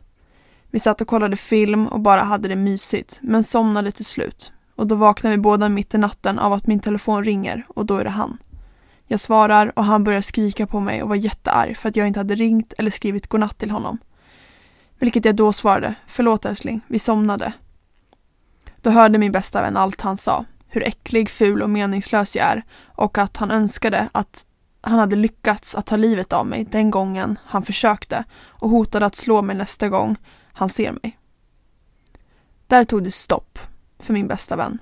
Vi 0.71 0.79
satt 0.79 1.01
och 1.01 1.07
kollade 1.07 1.35
film 1.35 1.87
och 1.87 1.99
bara 1.99 2.23
hade 2.23 2.47
det 2.47 2.55
mysigt, 2.55 3.19
men 3.21 3.43
somnade 3.43 3.91
till 3.91 4.05
slut. 4.05 4.51
Och 4.75 4.87
då 4.87 4.95
vaknar 4.95 5.31
vi 5.31 5.37
båda 5.37 5.69
mitt 5.69 5.93
i 5.93 5.97
natten 5.97 6.39
av 6.39 6.53
att 6.53 6.67
min 6.67 6.79
telefon 6.79 7.23
ringer 7.23 7.65
och 7.67 7.85
då 7.85 7.97
är 7.97 8.03
det 8.03 8.09
han. 8.09 8.37
Jag 9.07 9.19
svarar 9.19 9.71
och 9.75 9.83
han 9.83 10.03
börjar 10.03 10.21
skrika 10.21 10.67
på 10.67 10.79
mig 10.79 11.03
och 11.03 11.09
var 11.09 11.15
jättearg 11.15 11.77
för 11.77 11.89
att 11.89 11.95
jag 11.95 12.07
inte 12.07 12.19
hade 12.19 12.35
ringt 12.35 12.73
eller 12.77 12.91
skrivit 12.91 13.27
godnatt 13.27 13.57
till 13.57 13.71
honom. 13.71 13.97
Vilket 14.99 15.25
jag 15.25 15.35
då 15.35 15.53
svarade, 15.53 15.95
förlåt 16.07 16.45
älskling, 16.45 16.81
vi 16.87 16.99
somnade. 16.99 17.53
Då 18.81 18.89
hörde 18.89 19.17
min 19.17 19.31
bästa 19.31 19.61
vän 19.61 19.77
allt 19.77 20.01
han 20.01 20.17
sa, 20.17 20.45
hur 20.75 20.87
äcklig, 20.87 21.29
ful 21.29 21.61
och 21.61 21.69
meningslös 21.69 22.35
jag 22.35 22.45
är 22.45 22.63
och 22.85 23.17
att 23.17 23.37
han 23.37 23.51
önskade 23.51 24.09
att 24.11 24.45
han 24.81 24.99
hade 24.99 25.15
lyckats 25.15 25.75
att 25.75 25.85
ta 25.85 25.95
livet 25.95 26.33
av 26.33 26.47
mig 26.47 26.63
den 26.71 26.91
gången 26.91 27.39
han 27.45 27.63
försökte 27.63 28.23
och 28.47 28.69
hotade 28.69 29.05
att 29.05 29.15
slå 29.15 29.41
mig 29.41 29.55
nästa 29.55 29.89
gång 29.89 30.15
han 30.53 30.69
ser 30.69 30.91
mig. 30.91 31.17
Där 32.67 32.83
tog 32.83 33.03
det 33.03 33.11
stopp 33.11 33.59
för 33.99 34.13
min 34.13 34.27
bästa 34.27 34.55
vän. 34.55 34.79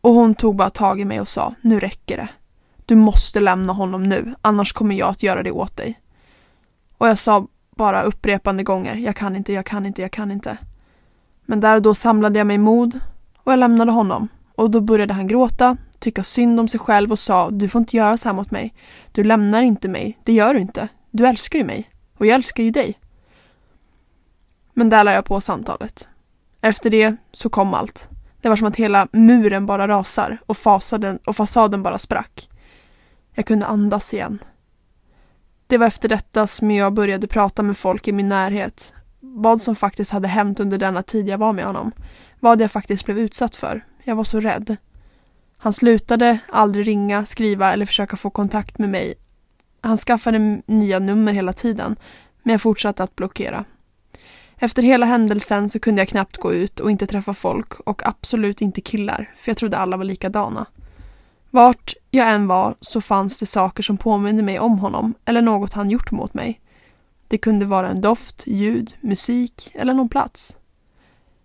Och 0.00 0.14
hon 0.14 0.34
tog 0.34 0.56
bara 0.56 0.70
tag 0.70 1.00
i 1.00 1.04
mig 1.04 1.20
och 1.20 1.28
sa, 1.28 1.54
nu 1.60 1.80
räcker 1.80 2.16
det. 2.16 2.28
Du 2.86 2.96
måste 2.96 3.40
lämna 3.40 3.72
honom 3.72 4.02
nu, 4.02 4.34
annars 4.42 4.72
kommer 4.72 4.94
jag 4.94 5.08
att 5.08 5.22
göra 5.22 5.42
det 5.42 5.50
åt 5.50 5.76
dig. 5.76 6.00
Och 6.98 7.08
jag 7.08 7.18
sa 7.18 7.46
bara 7.76 8.02
upprepande 8.02 8.62
gånger, 8.62 8.94
jag 8.94 9.16
kan 9.16 9.36
inte, 9.36 9.52
jag 9.52 9.66
kan 9.66 9.86
inte, 9.86 10.02
jag 10.02 10.12
kan 10.12 10.30
inte. 10.30 10.58
Men 11.46 11.60
där 11.60 11.76
och 11.76 11.82
då 11.82 11.94
samlade 11.94 12.38
jag 12.38 12.46
mig 12.46 12.58
mod 12.58 13.00
och 13.36 13.52
jag 13.52 13.58
lämnade 13.58 13.92
honom. 13.92 14.28
Och 14.58 14.70
då 14.70 14.80
började 14.80 15.14
han 15.14 15.26
gråta, 15.26 15.76
tycka 15.98 16.22
synd 16.22 16.60
om 16.60 16.68
sig 16.68 16.80
själv 16.80 17.12
och 17.12 17.18
sa, 17.18 17.50
du 17.50 17.68
får 17.68 17.78
inte 17.78 17.96
göra 17.96 18.16
så 18.16 18.28
här 18.28 18.36
mot 18.36 18.50
mig. 18.50 18.74
Du 19.12 19.24
lämnar 19.24 19.62
inte 19.62 19.88
mig, 19.88 20.18
det 20.24 20.32
gör 20.32 20.54
du 20.54 20.60
inte. 20.60 20.88
Du 21.10 21.26
älskar 21.26 21.58
ju 21.58 21.64
mig. 21.64 21.90
Och 22.16 22.26
jag 22.26 22.34
älskar 22.34 22.62
ju 22.62 22.70
dig. 22.70 22.98
Men 24.74 24.88
där 24.88 25.04
la 25.04 25.12
jag 25.12 25.24
på 25.24 25.40
samtalet. 25.40 26.08
Efter 26.60 26.90
det 26.90 27.16
så 27.32 27.48
kom 27.48 27.74
allt. 27.74 28.08
Det 28.40 28.48
var 28.48 28.56
som 28.56 28.66
att 28.66 28.76
hela 28.76 29.08
muren 29.12 29.66
bara 29.66 29.88
rasar 29.88 30.38
och, 30.46 30.56
fasaden, 30.56 31.18
och 31.26 31.36
fasaden 31.36 31.82
bara 31.82 31.98
sprack. 31.98 32.48
Jag 33.34 33.46
kunde 33.46 33.66
andas 33.66 34.14
igen. 34.14 34.38
Det 35.66 35.78
var 35.78 35.86
efter 35.86 36.08
detta 36.08 36.46
som 36.46 36.70
jag 36.70 36.92
började 36.92 37.26
prata 37.26 37.62
med 37.62 37.76
folk 37.76 38.08
i 38.08 38.12
min 38.12 38.28
närhet. 38.28 38.94
Vad 39.20 39.60
som 39.60 39.76
faktiskt 39.76 40.10
hade 40.10 40.28
hänt 40.28 40.60
under 40.60 40.78
denna 40.78 41.02
tid 41.02 41.28
jag 41.28 41.38
var 41.38 41.52
med 41.52 41.64
honom. 41.64 41.92
Vad 42.40 42.60
jag 42.60 42.70
faktiskt 42.70 43.04
blev 43.04 43.18
utsatt 43.18 43.56
för. 43.56 43.84
Jag 44.08 44.16
var 44.16 44.24
så 44.24 44.40
rädd. 44.40 44.76
Han 45.58 45.72
slutade 45.72 46.38
aldrig 46.48 46.86
ringa, 46.86 47.26
skriva 47.26 47.72
eller 47.72 47.86
försöka 47.86 48.16
få 48.16 48.30
kontakt 48.30 48.78
med 48.78 48.88
mig. 48.88 49.14
Han 49.80 49.98
skaffade 49.98 50.62
nya 50.66 50.98
nummer 50.98 51.32
hela 51.32 51.52
tiden, 51.52 51.96
men 52.42 52.52
jag 52.52 52.60
fortsatte 52.60 53.02
att 53.02 53.16
blockera. 53.16 53.64
Efter 54.56 54.82
hela 54.82 55.06
händelsen 55.06 55.68
så 55.68 55.80
kunde 55.80 56.00
jag 56.00 56.08
knappt 56.08 56.36
gå 56.36 56.52
ut 56.52 56.80
och 56.80 56.90
inte 56.90 57.06
träffa 57.06 57.34
folk 57.34 57.80
och 57.80 58.06
absolut 58.06 58.60
inte 58.60 58.80
killar, 58.80 59.32
för 59.36 59.50
jag 59.50 59.56
trodde 59.56 59.76
alla 59.76 59.96
var 59.96 60.04
likadana. 60.04 60.66
Vart 61.50 61.94
jag 62.10 62.30
än 62.30 62.46
var 62.46 62.74
så 62.80 63.00
fanns 63.00 63.40
det 63.40 63.46
saker 63.46 63.82
som 63.82 63.96
påminde 63.96 64.42
mig 64.42 64.58
om 64.58 64.78
honom 64.78 65.14
eller 65.24 65.42
något 65.42 65.72
han 65.72 65.90
gjort 65.90 66.10
mot 66.10 66.34
mig. 66.34 66.60
Det 67.28 67.38
kunde 67.38 67.66
vara 67.66 67.88
en 67.88 68.00
doft, 68.00 68.46
ljud, 68.46 68.94
musik 69.00 69.70
eller 69.74 69.94
någon 69.94 70.08
plats. 70.08 70.57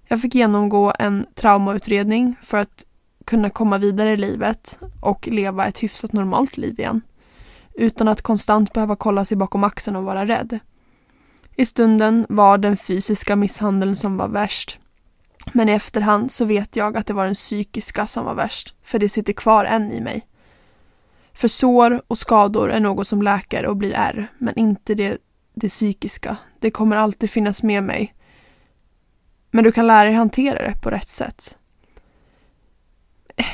Jag 0.08 0.22
fick 0.22 0.36
genomgå 0.36 0.94
en 1.00 1.26
traumautredning 1.36 2.36
för 2.42 2.58
att 2.58 2.86
kunna 3.26 3.50
komma 3.50 3.78
vidare 3.78 4.12
i 4.12 4.18
livet 4.18 4.80
och 5.02 5.28
leva 5.28 5.68
ett 5.68 5.84
hyfsat 5.84 6.14
normalt 6.14 6.58
liv 6.58 6.80
igen. 6.80 7.02
Utan 7.74 8.08
att 8.08 8.22
konstant 8.22 8.74
behöva 8.74 8.96
kolla 8.96 9.26
sig 9.26 9.38
bakom 9.38 9.64
axeln 9.64 9.96
och 9.96 10.04
vara 10.04 10.26
rädd. 10.26 10.60
I 11.56 11.66
stunden 11.66 12.26
var 12.30 12.58
den 12.58 12.78
fysiska 12.78 13.36
misshandeln 13.36 13.96
som 13.96 14.18
var 14.18 14.28
värst. 14.28 14.80
Men 15.54 15.70
i 15.70 15.72
efterhand 15.72 16.32
så 16.32 16.46
vet 16.46 16.76
jag 16.76 16.98
att 16.98 17.08
det 17.08 17.14
var 17.14 17.26
den 17.26 17.34
psykiska 17.34 18.08
som 18.08 18.26
var 18.26 18.34
värst, 18.34 18.76
för 18.84 19.00
det 19.00 19.10
sitter 19.10 19.34
kvar 19.34 19.66
än 19.66 19.92
i 19.92 20.02
mig. 20.02 20.28
För 21.34 21.48
sår 21.48 22.02
och 22.08 22.18
skador 22.18 22.72
är 22.72 22.80
något 22.80 23.08
som 23.08 23.22
läker 23.22 23.66
och 23.66 23.78
blir 23.78 23.94
ärr, 23.94 24.28
men 24.38 24.60
inte 24.60 24.96
det, 24.96 25.18
det 25.54 25.68
psykiska. 25.68 26.38
Det 26.60 26.72
kommer 26.72 26.96
alltid 26.96 27.30
finnas 27.30 27.64
med 27.64 27.84
mig. 27.84 28.14
Men 29.56 29.64
du 29.64 29.72
kan 29.72 29.88
lära 29.88 30.04
dig 30.04 30.14
hantera 30.14 30.68
det 30.68 30.76
på 30.82 30.90
rätt 30.90 31.10
sätt. 31.10 31.58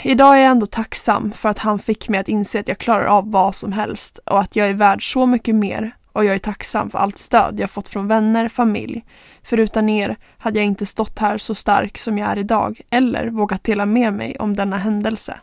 Idag 0.03 0.37
är 0.37 0.41
jag 0.41 0.51
ändå 0.51 0.65
tacksam 0.65 1.31
för 1.31 1.49
att 1.49 1.59
han 1.59 1.79
fick 1.79 2.09
mig 2.09 2.19
att 2.19 2.27
inse 2.27 2.59
att 2.59 2.67
jag 2.67 2.77
klarar 2.77 3.05
av 3.05 3.31
vad 3.31 3.55
som 3.55 3.71
helst 3.71 4.17
och 4.25 4.39
att 4.39 4.55
jag 4.55 4.69
är 4.69 4.73
värd 4.73 5.13
så 5.13 5.25
mycket 5.25 5.55
mer 5.55 5.95
och 6.11 6.25
jag 6.25 6.35
är 6.35 6.39
tacksam 6.39 6.89
för 6.89 6.99
allt 6.99 7.17
stöd 7.17 7.59
jag 7.59 7.69
fått 7.71 7.87
från 7.87 8.07
vänner, 8.07 8.47
familj. 8.47 9.05
För 9.43 9.57
utan 9.57 9.89
er 9.89 10.17
hade 10.37 10.59
jag 10.59 10.65
inte 10.65 10.85
stått 10.85 11.19
här 11.19 11.37
så 11.37 11.55
stark 11.55 11.97
som 11.97 12.17
jag 12.17 12.29
är 12.29 12.37
idag 12.37 12.81
eller 12.89 13.27
vågat 13.27 13.63
dela 13.63 13.85
med 13.85 14.13
mig 14.13 14.35
om 14.39 14.55
denna 14.55 14.77
händelse. 14.77 15.39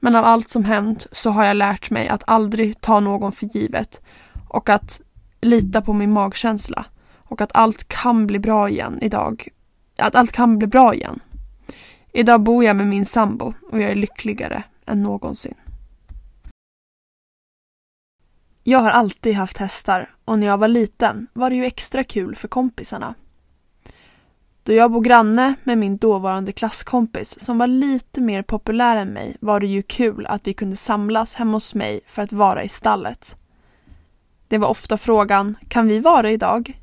Men 0.00 0.16
av 0.16 0.24
allt 0.24 0.48
som 0.48 0.64
hänt 0.64 1.06
så 1.12 1.30
har 1.30 1.44
jag 1.44 1.56
lärt 1.56 1.90
mig 1.90 2.08
att 2.08 2.22
aldrig 2.26 2.80
ta 2.80 3.00
någon 3.00 3.32
för 3.32 3.46
givet 3.46 4.02
och 4.48 4.68
att 4.68 5.00
lita 5.40 5.82
på 5.82 5.92
min 5.92 6.12
magkänsla 6.12 6.86
och 7.28 7.40
att 7.40 7.56
allt 7.56 7.88
kan 7.88 8.26
bli 8.26 8.38
bra 8.38 8.68
igen 8.68 8.98
idag. 9.02 9.48
Att 9.98 10.14
allt 10.14 10.32
kan 10.32 10.58
bli 10.58 10.66
bra 10.66 10.94
igen. 10.94 11.20
Idag 12.12 12.40
bor 12.40 12.64
jag 12.64 12.76
med 12.76 12.86
min 12.86 13.06
sambo 13.06 13.54
och 13.70 13.80
jag 13.80 13.90
är 13.90 13.94
lyckligare 13.94 14.62
än 14.86 15.02
någonsin. 15.02 15.54
Jag 18.62 18.78
har 18.78 18.90
alltid 18.90 19.34
haft 19.34 19.58
hästar 19.58 20.14
och 20.24 20.38
när 20.38 20.46
jag 20.46 20.58
var 20.58 20.68
liten 20.68 21.26
var 21.32 21.50
det 21.50 21.56
ju 21.56 21.64
extra 21.64 22.04
kul 22.04 22.36
för 22.36 22.48
kompisarna. 22.48 23.14
Då 24.62 24.72
jag 24.72 24.92
bor 24.92 25.00
granne 25.00 25.54
med 25.64 25.78
min 25.78 25.96
dåvarande 25.96 26.52
klasskompis 26.52 27.40
som 27.40 27.58
var 27.58 27.66
lite 27.66 28.20
mer 28.20 28.42
populär 28.42 28.96
än 28.96 29.08
mig 29.08 29.36
var 29.40 29.60
det 29.60 29.66
ju 29.66 29.82
kul 29.82 30.26
att 30.26 30.46
vi 30.46 30.52
kunde 30.52 30.76
samlas 30.76 31.34
hemma 31.34 31.52
hos 31.52 31.74
mig 31.74 32.00
för 32.06 32.22
att 32.22 32.32
vara 32.32 32.64
i 32.64 32.68
stallet. 32.68 33.36
Det 34.48 34.58
var 34.58 34.68
ofta 34.68 34.96
frågan, 34.96 35.56
kan 35.68 35.86
vi 35.86 36.00
vara 36.00 36.30
idag? 36.30 36.80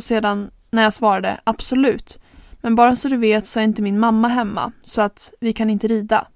Och 0.00 0.04
sedan 0.04 0.50
när 0.70 0.82
jag 0.82 0.94
svarade 0.94 1.40
absolut, 1.44 2.20
men 2.60 2.74
bara 2.74 2.96
så 2.96 3.08
du 3.08 3.16
vet 3.16 3.46
så 3.46 3.60
är 3.60 3.64
inte 3.64 3.82
min 3.82 3.98
mamma 3.98 4.28
hemma 4.28 4.72
så 4.82 5.02
att 5.02 5.32
vi 5.40 5.52
kan 5.52 5.70
inte 5.70 5.88
rida. 5.88 6.26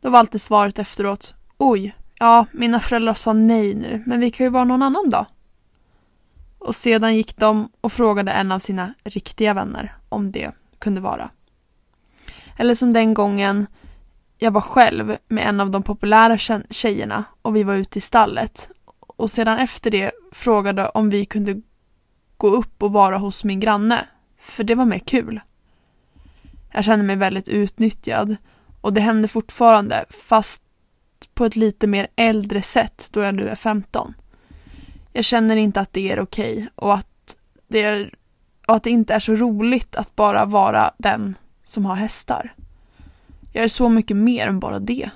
Då 0.00 0.10
var 0.10 0.18
alltid 0.18 0.40
svaret 0.40 0.78
efteråt, 0.78 1.34
oj, 1.58 1.94
Ja, 2.18 2.46
mina 2.52 2.80
föräldrar 2.80 3.14
sa 3.14 3.32
nej 3.32 3.74
nu, 3.74 4.02
men 4.06 4.20
vi 4.20 4.30
kan 4.30 4.46
ju 4.46 4.50
vara 4.50 4.64
någon 4.64 4.82
annan 4.82 5.10
dag. 5.10 5.26
Och 6.58 6.74
sedan 6.74 7.16
gick 7.16 7.36
de 7.36 7.68
och 7.80 7.92
frågade 7.92 8.32
en 8.32 8.52
av 8.52 8.58
sina 8.58 8.94
riktiga 9.04 9.54
vänner 9.54 9.94
om 10.08 10.32
det 10.32 10.52
kunde 10.78 11.00
vara. 11.00 11.30
Eller 12.56 12.74
som 12.74 12.92
den 12.92 13.14
gången 13.14 13.66
jag 14.38 14.50
var 14.50 14.60
själv 14.60 15.16
med 15.28 15.48
en 15.48 15.60
av 15.60 15.70
de 15.70 15.82
populära 15.82 16.38
tjejerna 16.70 17.24
och 17.42 17.56
vi 17.56 17.62
var 17.62 17.74
ute 17.74 17.98
i 17.98 18.00
stallet. 18.00 18.70
Och 18.98 19.30
sedan 19.30 19.58
efter 19.58 19.90
det 19.90 20.12
frågade 20.32 20.88
om 20.88 21.10
vi 21.10 21.24
kunde 21.24 21.62
gå 22.36 22.48
upp 22.48 22.82
och 22.82 22.92
vara 22.92 23.18
hos 23.18 23.44
min 23.44 23.60
granne. 23.60 24.06
För 24.38 24.64
det 24.64 24.74
var 24.74 24.84
mer 24.84 24.98
kul. 24.98 25.40
Jag 26.72 26.84
kände 26.84 27.04
mig 27.04 27.16
väldigt 27.16 27.48
utnyttjad 27.48 28.36
och 28.80 28.92
det 28.92 29.00
händer 29.00 29.28
fortfarande 29.28 30.04
fast 30.10 30.62
på 31.34 31.44
ett 31.44 31.56
lite 31.56 31.86
mer 31.86 32.08
äldre 32.16 32.62
sätt 32.62 33.08
då 33.12 33.20
jag 33.20 33.34
nu 33.34 33.48
är 33.48 33.54
15. 33.54 34.14
Jag 35.12 35.24
känner 35.24 35.56
inte 35.56 35.80
att 35.80 35.92
det 35.92 36.12
är 36.12 36.20
okej 36.20 36.54
okay 36.54 36.66
och 36.74 36.94
att 36.94 37.36
det 37.68 37.82
är 37.82 38.14
och 38.66 38.76
att 38.76 38.82
det 38.82 38.90
inte 38.90 39.14
är 39.14 39.20
så 39.20 39.34
roligt 39.34 39.96
att 39.96 40.16
bara 40.16 40.44
vara 40.44 40.94
den 40.98 41.34
som 41.62 41.84
har 41.84 41.94
hästar. 41.94 42.54
Jag 43.52 43.64
är 43.64 43.68
så 43.68 43.88
mycket 43.88 44.16
mer 44.16 44.46
än 44.46 44.60
bara 44.60 44.78
det. 44.78 45.10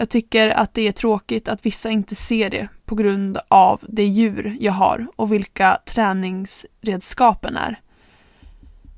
Jag 0.00 0.08
tycker 0.08 0.48
att 0.48 0.74
det 0.74 0.88
är 0.88 0.92
tråkigt 0.92 1.48
att 1.48 1.66
vissa 1.66 1.90
inte 1.90 2.14
ser 2.14 2.50
det 2.50 2.68
på 2.84 2.94
grund 2.94 3.38
av 3.48 3.80
det 3.88 4.04
djur 4.04 4.56
jag 4.60 4.72
har 4.72 5.06
och 5.16 5.32
vilka 5.32 5.78
träningsredskapen 5.86 7.56
är. 7.56 7.80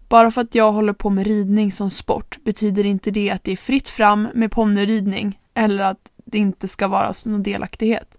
Bara 0.09 0.31
för 0.31 0.41
att 0.41 0.55
jag 0.55 0.73
håller 0.73 0.93
på 0.93 1.11
med 1.11 1.27
ridning 1.27 1.73
som 1.73 1.91
sport 1.91 2.39
betyder 2.45 2.87
inte 2.87 3.11
det 3.11 3.31
att 3.31 3.45
det 3.45 3.53
är 3.53 3.57
fritt 3.57 3.89
fram 3.89 4.29
med 4.35 4.51
ponnyridning 4.51 5.41
eller 5.55 5.85
att 5.85 6.13
det 6.25 6.39
inte 6.39 6.69
ska 6.69 6.89
vara 6.89 7.13
någon 7.27 7.43
delaktighet. 7.43 8.17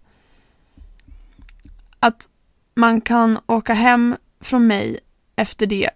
Att 2.00 2.30
man 2.76 3.02
kan 3.02 3.38
åka 3.48 3.74
hem 3.74 4.16
från 4.40 4.68
mig 4.68 5.00
efter 5.36 5.66
det. 5.66 5.90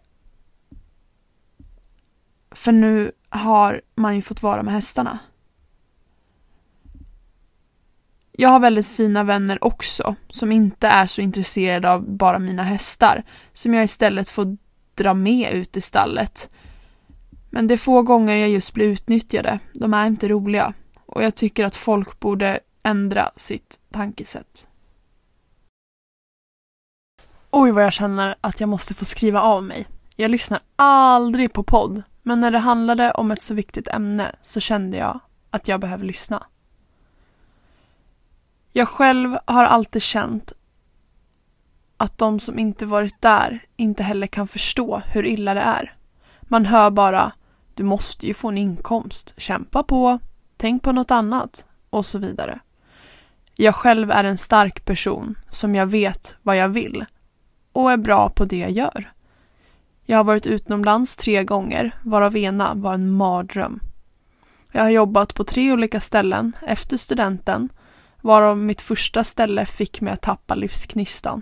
För 2.51 2.71
nu 2.71 3.11
har 3.29 3.81
man 3.95 4.15
ju 4.15 4.21
fått 4.21 4.43
vara 4.43 4.63
med 4.63 4.73
hästarna. 4.73 5.19
Jag 8.37 8.49
har 8.49 8.59
väldigt 8.59 8.87
fina 8.87 9.23
vänner 9.23 9.63
också 9.63 10.15
som 10.29 10.51
inte 10.51 10.87
är 10.87 11.07
så 11.07 11.21
intresserade 11.21 11.91
av 11.91 12.15
bara 12.17 12.39
mina 12.39 12.63
hästar 12.63 13.23
som 13.53 13.73
jag 13.73 13.83
istället 13.83 14.29
får 14.29 14.57
dra 14.95 15.13
med 15.13 15.53
ut 15.53 15.77
i 15.77 15.81
stallet. 15.81 16.49
Men 17.49 17.67
det 17.67 17.73
är 17.73 17.77
få 17.77 18.01
gånger 18.01 18.35
jag 18.35 18.49
just 18.49 18.73
blir 18.73 18.85
utnyttjade. 18.85 19.59
De 19.73 19.93
är 19.93 20.07
inte 20.07 20.27
roliga 20.27 20.73
och 21.05 21.23
jag 21.23 21.35
tycker 21.35 21.65
att 21.65 21.75
folk 21.75 22.19
borde 22.19 22.59
ändra 22.83 23.31
sitt 23.35 23.79
tankesätt. 23.91 24.67
Oj 27.51 27.71
vad 27.71 27.83
jag 27.83 27.93
känner 27.93 28.35
att 28.41 28.59
jag 28.59 28.69
måste 28.69 28.93
få 28.93 29.05
skriva 29.05 29.41
av 29.41 29.63
mig. 29.63 29.85
Jag 30.15 30.31
lyssnar 30.31 30.59
aldrig 30.75 31.53
på 31.53 31.63
podd, 31.63 32.03
men 32.23 32.41
när 32.41 32.51
det 32.51 32.59
handlade 32.59 33.11
om 33.11 33.31
ett 33.31 33.41
så 33.41 33.53
viktigt 33.53 33.87
ämne 33.87 34.35
så 34.41 34.59
kände 34.59 34.97
jag 34.97 35.19
att 35.49 35.67
jag 35.67 35.79
behöver 35.79 36.05
lyssna. 36.05 36.45
Jag 38.77 38.87
själv 38.87 39.37
har 39.45 39.63
alltid 39.63 40.01
känt 40.01 40.51
att 41.97 42.17
de 42.17 42.39
som 42.39 42.59
inte 42.59 42.85
varit 42.85 43.21
där 43.21 43.65
inte 43.75 44.03
heller 44.03 44.27
kan 44.27 44.47
förstå 44.47 45.01
hur 45.13 45.25
illa 45.25 45.53
det 45.53 45.61
är. 45.61 45.93
Man 46.41 46.65
hör 46.65 46.89
bara 46.89 47.31
du 47.73 47.83
måste 47.83 48.27
ju 48.27 48.33
få 48.33 48.49
en 48.49 48.57
inkomst, 48.57 49.33
kämpa 49.37 49.83
på, 49.83 50.19
tänk 50.57 50.83
på 50.83 50.91
något 50.91 51.11
annat 51.11 51.67
och 51.89 52.05
så 52.05 52.17
vidare. 52.17 52.59
Jag 53.55 53.75
själv 53.75 54.11
är 54.11 54.23
en 54.23 54.37
stark 54.37 54.85
person 54.85 55.37
som 55.49 55.75
jag 55.75 55.87
vet 55.87 56.35
vad 56.41 56.57
jag 56.57 56.69
vill 56.69 57.05
och 57.71 57.91
är 57.91 57.97
bra 57.97 58.29
på 58.29 58.45
det 58.45 58.57
jag 58.57 58.71
gör. 58.71 59.11
Jag 60.05 60.17
har 60.17 60.23
varit 60.23 60.47
utomlands 60.47 61.17
tre 61.17 61.43
gånger, 61.43 61.91
varav 62.03 62.37
ena 62.37 62.73
var 62.73 62.93
en 62.93 63.11
mardröm. 63.11 63.79
Jag 64.71 64.83
har 64.83 64.89
jobbat 64.89 65.33
på 65.33 65.43
tre 65.43 65.73
olika 65.73 65.99
ställen 65.99 66.51
efter 66.61 66.97
studenten, 66.97 67.69
varav 68.25 68.57
mitt 68.57 68.81
första 68.81 69.23
ställe 69.23 69.65
fick 69.65 70.01
mig 70.01 70.13
att 70.13 70.21
tappa 70.21 70.55
livsknistan. 70.55 71.41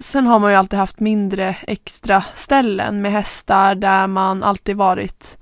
Sen 0.00 0.26
har 0.26 0.38
man 0.38 0.50
ju 0.50 0.56
alltid 0.56 0.78
haft 0.78 1.00
mindre 1.00 1.56
extra 1.62 2.24
ställen 2.34 3.02
med 3.02 3.12
hästar 3.12 3.74
där 3.74 4.06
man 4.06 4.42
alltid 4.42 4.76
varit. 4.76 5.38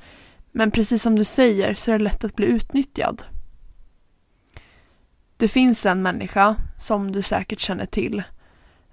Men 0.53 0.71
precis 0.71 1.03
som 1.03 1.17
du 1.17 1.25
säger 1.25 1.75
så 1.75 1.93
är 1.93 1.99
det 1.99 2.05
lätt 2.05 2.25
att 2.25 2.37
bli 2.37 2.47
utnyttjad. 2.47 3.23
Det 5.37 5.49
finns 5.49 5.87
en 5.87 6.03
människa 6.03 6.57
som 6.79 7.13
du 7.13 7.23
säkert 7.23 7.61
känner 7.61 7.87
till 7.87 8.23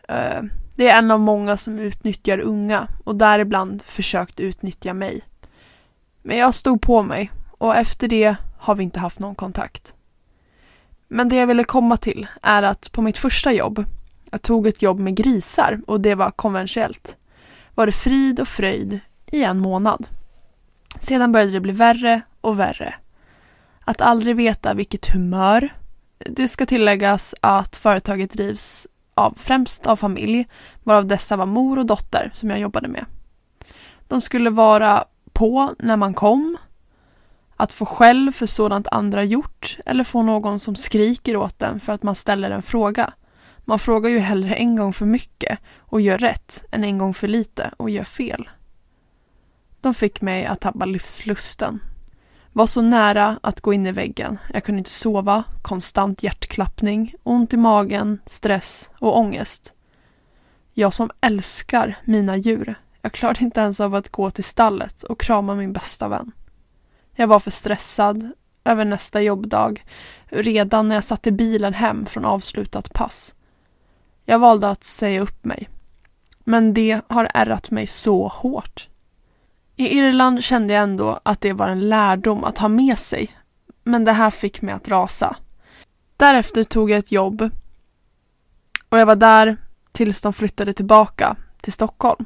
eh, 0.07 0.41
det 0.75 0.89
är 0.89 0.97
en 0.97 1.11
av 1.11 1.19
många 1.19 1.57
som 1.57 1.79
utnyttjar 1.79 2.39
unga 2.39 2.87
och 3.03 3.15
däribland 3.15 3.81
försökt 3.81 4.39
utnyttja 4.39 4.93
mig. 4.93 5.21
Men 6.21 6.37
jag 6.37 6.55
stod 6.55 6.81
på 6.81 7.03
mig 7.03 7.31
och 7.57 7.75
efter 7.75 8.07
det 8.07 8.35
har 8.57 8.75
vi 8.75 8.83
inte 8.83 8.99
haft 8.99 9.19
någon 9.19 9.35
kontakt. 9.35 9.95
Men 11.07 11.29
det 11.29 11.35
jag 11.35 11.47
ville 11.47 11.63
komma 11.63 11.97
till 11.97 12.27
är 12.41 12.63
att 12.63 12.91
på 12.91 13.01
mitt 13.01 13.17
första 13.17 13.53
jobb, 13.53 13.85
jag 14.31 14.41
tog 14.41 14.67
ett 14.67 14.81
jobb 14.81 14.99
med 14.99 15.15
grisar 15.15 15.81
och 15.87 16.01
det 16.01 16.15
var 16.15 16.31
konventionellt, 16.31 17.17
var 17.75 17.85
det 17.85 17.91
frid 17.91 18.39
och 18.39 18.47
fröjd 18.47 18.99
i 19.25 19.43
en 19.43 19.59
månad. 19.59 20.07
Sedan 20.99 21.31
började 21.31 21.51
det 21.51 21.59
bli 21.59 21.71
värre 21.71 22.21
och 22.41 22.59
värre. 22.59 22.95
Att 23.79 24.01
aldrig 24.01 24.35
veta 24.35 24.73
vilket 24.73 25.13
humör. 25.13 25.73
Det 26.17 26.47
ska 26.47 26.65
tilläggas 26.65 27.35
att 27.41 27.75
företaget 27.75 28.31
drivs 28.31 28.87
av, 29.13 29.33
främst 29.37 29.87
av 29.87 29.95
familj, 29.95 30.47
varav 30.83 31.05
dessa 31.05 31.37
var 31.37 31.45
mor 31.45 31.79
och 31.79 31.85
dotter 31.85 32.31
som 32.33 32.49
jag 32.49 32.59
jobbade 32.59 32.87
med. 32.87 33.05
De 34.07 34.21
skulle 34.21 34.49
vara 34.49 35.05
på 35.33 35.73
när 35.79 35.95
man 35.97 36.13
kom, 36.13 36.57
att 37.57 37.73
få 37.73 37.85
skäll 37.85 38.31
för 38.31 38.45
sådant 38.45 38.87
andra 38.91 39.23
gjort 39.23 39.77
eller 39.85 40.03
få 40.03 40.21
någon 40.21 40.59
som 40.59 40.75
skriker 40.75 41.37
åt 41.37 41.59
den 41.59 41.79
för 41.79 41.93
att 41.93 42.03
man 42.03 42.15
ställer 42.15 42.51
en 42.51 42.61
fråga. 42.61 43.13
Man 43.65 43.79
frågar 43.79 44.09
ju 44.09 44.19
hellre 44.19 44.55
en 44.55 44.75
gång 44.75 44.93
för 44.93 45.05
mycket 45.05 45.59
och 45.77 46.01
gör 46.01 46.17
rätt 46.17 46.63
än 46.71 46.83
en 46.83 46.97
gång 46.97 47.13
för 47.13 47.27
lite 47.27 47.71
och 47.77 47.89
gör 47.89 48.03
fel. 48.03 48.49
De 49.81 49.93
fick 49.93 50.21
mig 50.21 50.45
att 50.45 50.61
tappa 50.61 50.85
livslusten 50.85 51.79
var 52.55 52.67
så 52.67 52.81
nära 52.81 53.39
att 53.43 53.61
gå 53.61 53.73
in 53.73 53.87
i 53.87 53.91
väggen. 53.91 54.37
Jag 54.53 54.63
kunde 54.63 54.79
inte 54.79 54.89
sova, 54.89 55.43
konstant 55.61 56.23
hjärtklappning, 56.23 57.13
ont 57.23 57.53
i 57.53 57.57
magen, 57.57 58.19
stress 58.25 58.91
och 58.99 59.17
ångest. 59.17 59.73
Jag 60.73 60.93
som 60.93 61.11
älskar 61.21 61.95
mina 62.05 62.37
djur. 62.37 62.75
Jag 63.01 63.11
klarade 63.11 63.43
inte 63.43 63.59
ens 63.59 63.79
av 63.79 63.95
att 63.95 64.09
gå 64.09 64.31
till 64.31 64.43
stallet 64.43 65.03
och 65.03 65.19
krama 65.19 65.55
min 65.55 65.73
bästa 65.73 66.07
vän. 66.07 66.31
Jag 67.15 67.27
var 67.27 67.39
för 67.39 67.51
stressad 67.51 68.31
över 68.63 68.85
nästa 68.85 69.21
jobbdag 69.21 69.85
redan 70.25 70.89
när 70.89 70.95
jag 70.95 71.03
satt 71.03 71.27
i 71.27 71.31
bilen 71.31 71.73
hem 71.73 72.05
från 72.05 72.25
avslutat 72.25 72.93
pass. 72.93 73.35
Jag 74.25 74.39
valde 74.39 74.69
att 74.69 74.83
säga 74.83 75.21
upp 75.21 75.45
mig. 75.45 75.69
Men 76.43 76.73
det 76.73 77.01
har 77.07 77.29
ärrat 77.33 77.71
mig 77.71 77.87
så 77.87 78.27
hårt. 78.27 78.87
I 79.75 79.97
Irland 79.97 80.43
kände 80.43 80.73
jag 80.73 80.83
ändå 80.83 81.19
att 81.23 81.41
det 81.41 81.53
var 81.53 81.67
en 81.67 81.89
lärdom 81.89 82.43
att 82.43 82.57
ha 82.57 82.67
med 82.67 82.99
sig. 82.99 83.29
Men 83.83 84.05
det 84.05 84.11
här 84.11 84.31
fick 84.31 84.61
mig 84.61 84.73
att 84.73 84.87
rasa. 84.87 85.35
Därefter 86.17 86.63
tog 86.63 86.91
jag 86.91 86.99
ett 86.99 87.11
jobb 87.11 87.49
och 88.89 88.99
jag 88.99 89.05
var 89.05 89.15
där 89.15 89.57
tills 89.91 90.21
de 90.21 90.33
flyttade 90.33 90.73
tillbaka 90.73 91.35
till 91.61 91.73
Stockholm. 91.73 92.25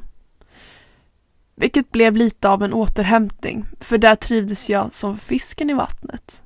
Vilket 1.60 1.92
blev 1.92 2.16
lite 2.16 2.48
av 2.48 2.62
en 2.62 2.72
återhämtning, 2.72 3.66
för 3.80 3.98
där 3.98 4.14
trivdes 4.14 4.70
jag 4.70 4.92
som 4.92 5.18
fisken 5.18 5.70
i 5.70 5.74
vattnet. 5.74 6.42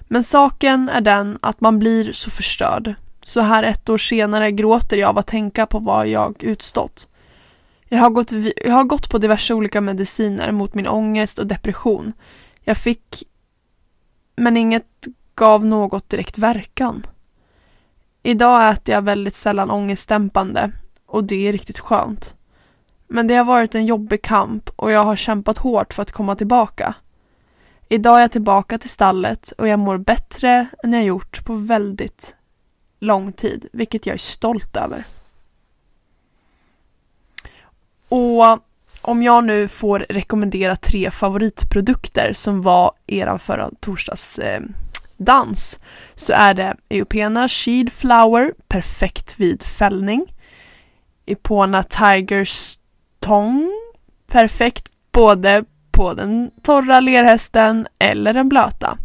Men 0.00 0.24
saken 0.24 0.88
är 0.88 1.00
den 1.00 1.38
att 1.42 1.60
man 1.60 1.78
blir 1.78 2.12
så 2.12 2.30
förstörd. 2.30 2.94
Så 3.24 3.40
här 3.40 3.62
ett 3.62 3.88
år 3.88 3.98
senare 3.98 4.50
gråter 4.50 4.96
jag 4.96 5.08
av 5.08 5.18
att 5.18 5.26
tänka 5.26 5.66
på 5.66 5.78
vad 5.78 6.08
jag 6.08 6.42
utstått. 6.42 7.08
Jag 7.88 7.98
har, 7.98 8.10
gått, 8.10 8.32
jag 8.64 8.72
har 8.72 8.84
gått 8.84 9.10
på 9.10 9.18
diverse 9.18 9.54
olika 9.54 9.80
mediciner 9.80 10.52
mot 10.52 10.74
min 10.74 10.88
ångest 10.88 11.38
och 11.38 11.46
depression. 11.46 12.12
Jag 12.60 12.76
fick, 12.76 13.22
men 14.36 14.56
inget 14.56 15.06
gav 15.34 15.64
något 15.64 16.08
direkt 16.08 16.38
verkan. 16.38 17.06
Idag 18.22 18.70
äter 18.70 18.94
jag 18.94 19.02
väldigt 19.02 19.34
sällan 19.34 19.70
ångestdämpande 19.70 20.72
och 21.06 21.24
det 21.24 21.48
är 21.48 21.52
riktigt 21.52 21.78
skönt. 21.78 22.34
Men 23.08 23.26
det 23.26 23.34
har 23.34 23.44
varit 23.44 23.74
en 23.74 23.86
jobbig 23.86 24.22
kamp 24.22 24.70
och 24.76 24.92
jag 24.92 25.04
har 25.04 25.16
kämpat 25.16 25.58
hårt 25.58 25.94
för 25.94 26.02
att 26.02 26.12
komma 26.12 26.34
tillbaka. 26.34 26.94
Idag 27.88 28.16
är 28.16 28.20
jag 28.20 28.32
tillbaka 28.32 28.78
till 28.78 28.90
stallet 28.90 29.52
och 29.58 29.68
jag 29.68 29.78
mår 29.78 29.98
bättre 29.98 30.66
än 30.84 30.92
jag 30.92 31.04
gjort 31.04 31.44
på 31.44 31.54
väldigt 31.54 32.34
lång 33.00 33.32
tid, 33.32 33.66
vilket 33.72 34.06
jag 34.06 34.14
är 34.14 34.18
stolt 34.18 34.76
över. 34.76 35.04
Och 38.08 38.58
om 39.00 39.22
jag 39.22 39.44
nu 39.44 39.68
får 39.68 40.06
rekommendera 40.08 40.76
tre 40.76 41.10
favoritprodukter 41.10 42.32
som 42.32 42.62
var 42.62 42.92
eran 43.06 43.38
förra 43.38 43.70
torsdags 43.80 44.38
eh, 44.38 44.62
dans 45.16 45.78
så 46.14 46.32
är 46.32 46.54
det 46.54 46.76
Eupena 46.88 47.48
Sheed 47.48 47.92
Flower, 47.92 48.54
perfekt 48.68 49.40
vid 49.40 49.62
fällning. 49.62 50.34
Epona 51.26 51.82
Tiger 51.82 52.44
Stong, 53.24 53.70
perfekt 54.26 54.88
både 55.12 55.64
på 55.90 56.14
den 56.14 56.50
torra 56.62 57.00
lerhästen 57.00 57.86
eller 57.98 58.34
den 58.34 58.48
blöta. 58.48 58.98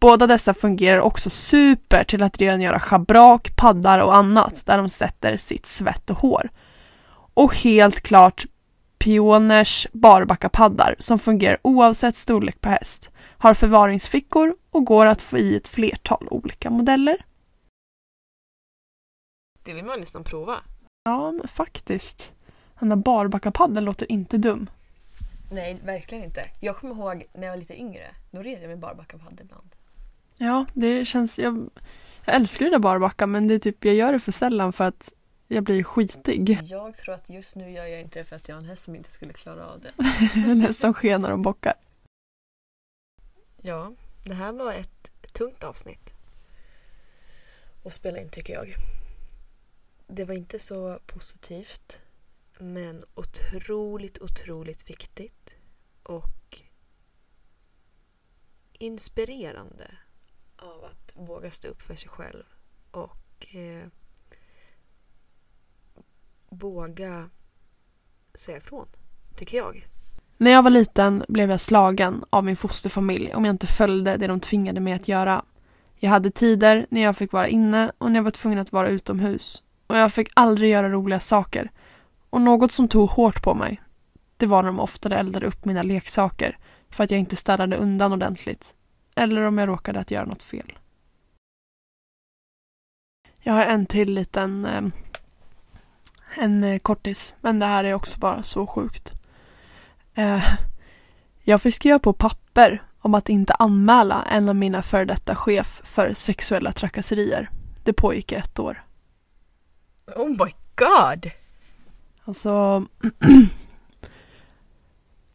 Båda 0.00 0.26
dessa 0.26 0.54
fungerar 0.54 1.00
också 1.00 1.30
super 1.30 2.04
till 2.04 2.22
att 2.22 2.40
rengöra 2.40 2.80
schabrak, 2.80 3.56
paddar 3.56 3.98
och 3.98 4.16
annat 4.16 4.66
där 4.66 4.76
de 4.76 4.88
sätter 4.88 5.36
sitt 5.36 5.66
svett 5.66 6.10
och 6.10 6.16
hår 6.16 6.50
och 7.34 7.56
helt 7.56 8.00
klart 8.00 8.46
Pioners 8.98 9.86
barbackapaddar 9.92 10.96
som 10.98 11.18
fungerar 11.18 11.58
oavsett 11.62 12.16
storlek 12.16 12.60
på 12.60 12.68
häst, 12.68 13.10
har 13.38 13.54
förvaringsfickor 13.54 14.54
och 14.70 14.84
går 14.84 15.06
att 15.06 15.22
få 15.22 15.38
i 15.38 15.56
ett 15.56 15.68
flertal 15.68 16.28
olika 16.30 16.70
modeller. 16.70 17.24
Det 19.64 19.72
vill 19.72 19.84
man 19.84 20.00
nästan 20.00 20.24
prova. 20.24 20.56
Ja, 21.04 21.32
men 21.32 21.48
faktiskt. 21.48 22.32
Den 22.80 22.88
där 22.88 22.96
barbackapaddeln 22.96 23.84
låter 23.84 24.12
inte 24.12 24.38
dum. 24.38 24.70
Nej, 25.50 25.80
verkligen 25.84 26.24
inte. 26.24 26.44
Jag 26.60 26.76
kommer 26.76 26.94
ihåg 26.94 27.26
när 27.32 27.42
jag 27.42 27.52
var 27.52 27.58
lite 27.58 27.80
yngre. 27.80 28.06
Då 28.30 28.42
red 28.42 28.62
jag 28.62 28.68
med 28.68 28.78
barbacka 28.78 29.18
på 29.18 29.24
Hadde 29.24 29.42
ibland. 29.42 29.76
Ja, 30.38 30.66
det 30.74 31.04
känns... 31.04 31.38
Jag, 31.38 31.70
jag 32.24 32.36
älskar 32.36 32.64
ju 32.64 32.70
det 32.70 32.78
barbacka 32.78 33.26
men 33.26 33.48
det 33.48 33.54
är 33.54 33.58
typ, 33.58 33.84
jag 33.84 33.94
gör 33.94 34.12
det 34.12 34.20
för 34.20 34.32
sällan 34.32 34.72
för 34.72 34.84
att 34.84 35.12
jag 35.48 35.64
blir 35.64 35.82
skitig. 35.82 36.58
Jag 36.64 36.94
tror 36.94 37.14
att 37.14 37.28
just 37.28 37.56
nu 37.56 37.70
gör 37.70 37.86
jag 37.86 38.00
inte 38.00 38.18
det 38.18 38.24
för 38.24 38.36
att 38.36 38.48
jag 38.48 38.56
har 38.56 38.62
en 38.62 38.68
häst 38.68 38.82
som 38.82 38.96
inte 38.96 39.10
skulle 39.10 39.32
klara 39.32 39.66
av 39.66 39.80
det. 39.80 39.92
En 40.50 40.60
häst 40.60 40.80
som 40.80 40.94
skenar 40.94 41.30
och 41.30 41.38
bockar. 41.38 41.74
Ja, 43.62 43.92
det 44.24 44.34
här 44.34 44.52
var 44.52 44.72
ett 44.72 45.10
tungt 45.32 45.64
avsnitt 45.64 46.14
att 47.84 47.92
spela 47.92 48.20
in 48.20 48.28
tycker 48.28 48.52
jag. 48.52 48.74
Det 50.06 50.24
var 50.24 50.34
inte 50.34 50.58
så 50.58 50.98
positivt 51.06 52.00
men 52.60 53.02
otroligt, 53.14 54.18
otroligt 54.18 54.90
viktigt 54.90 55.56
och 56.02 56.60
inspirerande 58.72 59.90
av 60.56 60.84
att 60.84 61.12
våga 61.14 61.50
stå 61.50 61.68
upp 61.68 61.82
för 61.82 61.94
sig 61.94 62.08
själv 62.08 62.44
och 62.90 63.56
eh, 63.56 63.86
våga 66.48 67.30
säga 68.34 68.56
ifrån, 68.56 68.86
tycker 69.36 69.56
jag. 69.56 69.88
När 70.36 70.50
jag 70.50 70.62
var 70.62 70.70
liten 70.70 71.24
blev 71.28 71.50
jag 71.50 71.60
slagen 71.60 72.24
av 72.30 72.44
min 72.44 72.56
fosterfamilj 72.56 73.34
om 73.34 73.44
jag 73.44 73.52
inte 73.52 73.66
följde 73.66 74.16
det 74.16 74.26
de 74.26 74.40
tvingade 74.40 74.80
mig 74.80 74.92
att 74.92 75.08
göra. 75.08 75.44
Jag 75.96 76.10
hade 76.10 76.30
tider 76.30 76.86
när 76.90 77.00
jag 77.00 77.16
fick 77.16 77.32
vara 77.32 77.48
inne 77.48 77.92
och 77.98 78.10
när 78.10 78.18
jag 78.18 78.24
var 78.24 78.30
tvungen 78.30 78.58
att 78.58 78.72
vara 78.72 78.88
utomhus. 78.88 79.62
Och 79.86 79.96
jag 79.96 80.12
fick 80.12 80.28
aldrig 80.34 80.70
göra 80.70 80.88
roliga 80.88 81.20
saker. 81.20 81.70
Och 82.30 82.40
något 82.40 82.72
som 82.72 82.88
tog 82.88 83.10
hårt 83.10 83.42
på 83.42 83.54
mig, 83.54 83.80
det 84.36 84.46
var 84.46 84.62
när 84.62 84.70
de 84.70 84.80
oftare 84.80 85.18
eldade 85.18 85.46
upp 85.46 85.64
mina 85.64 85.82
leksaker 85.82 86.58
för 86.90 87.04
att 87.04 87.10
jag 87.10 87.20
inte 87.20 87.36
städade 87.36 87.76
undan 87.76 88.12
ordentligt. 88.12 88.74
Eller 89.16 89.42
om 89.42 89.58
jag 89.58 89.68
råkade 89.68 90.00
att 90.00 90.10
göra 90.10 90.24
något 90.24 90.42
fel. 90.42 90.72
Jag 93.38 93.52
har 93.52 93.64
en 93.64 93.86
till 93.86 94.14
liten 94.14 94.64
eh, 94.64 94.82
en 96.34 96.64
eh, 96.64 96.78
kortis, 96.78 97.34
men 97.40 97.58
det 97.58 97.66
här 97.66 97.84
är 97.84 97.94
också 97.94 98.18
bara 98.18 98.42
så 98.42 98.66
sjukt. 98.66 99.12
Eh, 100.14 100.44
jag 101.42 101.62
fick 101.62 101.74
skriva 101.74 101.98
på 101.98 102.12
papper 102.12 102.82
om 103.00 103.14
att 103.14 103.28
inte 103.28 103.54
anmäla 103.54 104.24
en 104.30 104.48
av 104.48 104.56
mina 104.56 104.82
före 104.82 105.04
detta 105.04 105.36
chef 105.36 105.80
för 105.84 106.12
sexuella 106.12 106.72
trakasserier. 106.72 107.50
Det 107.84 107.92
pågick 107.92 108.32
i 108.32 108.34
ett 108.34 108.58
år. 108.58 108.82
Oh 110.16 110.28
my 110.28 110.54
god! 110.74 111.30
Alltså... 112.30 112.84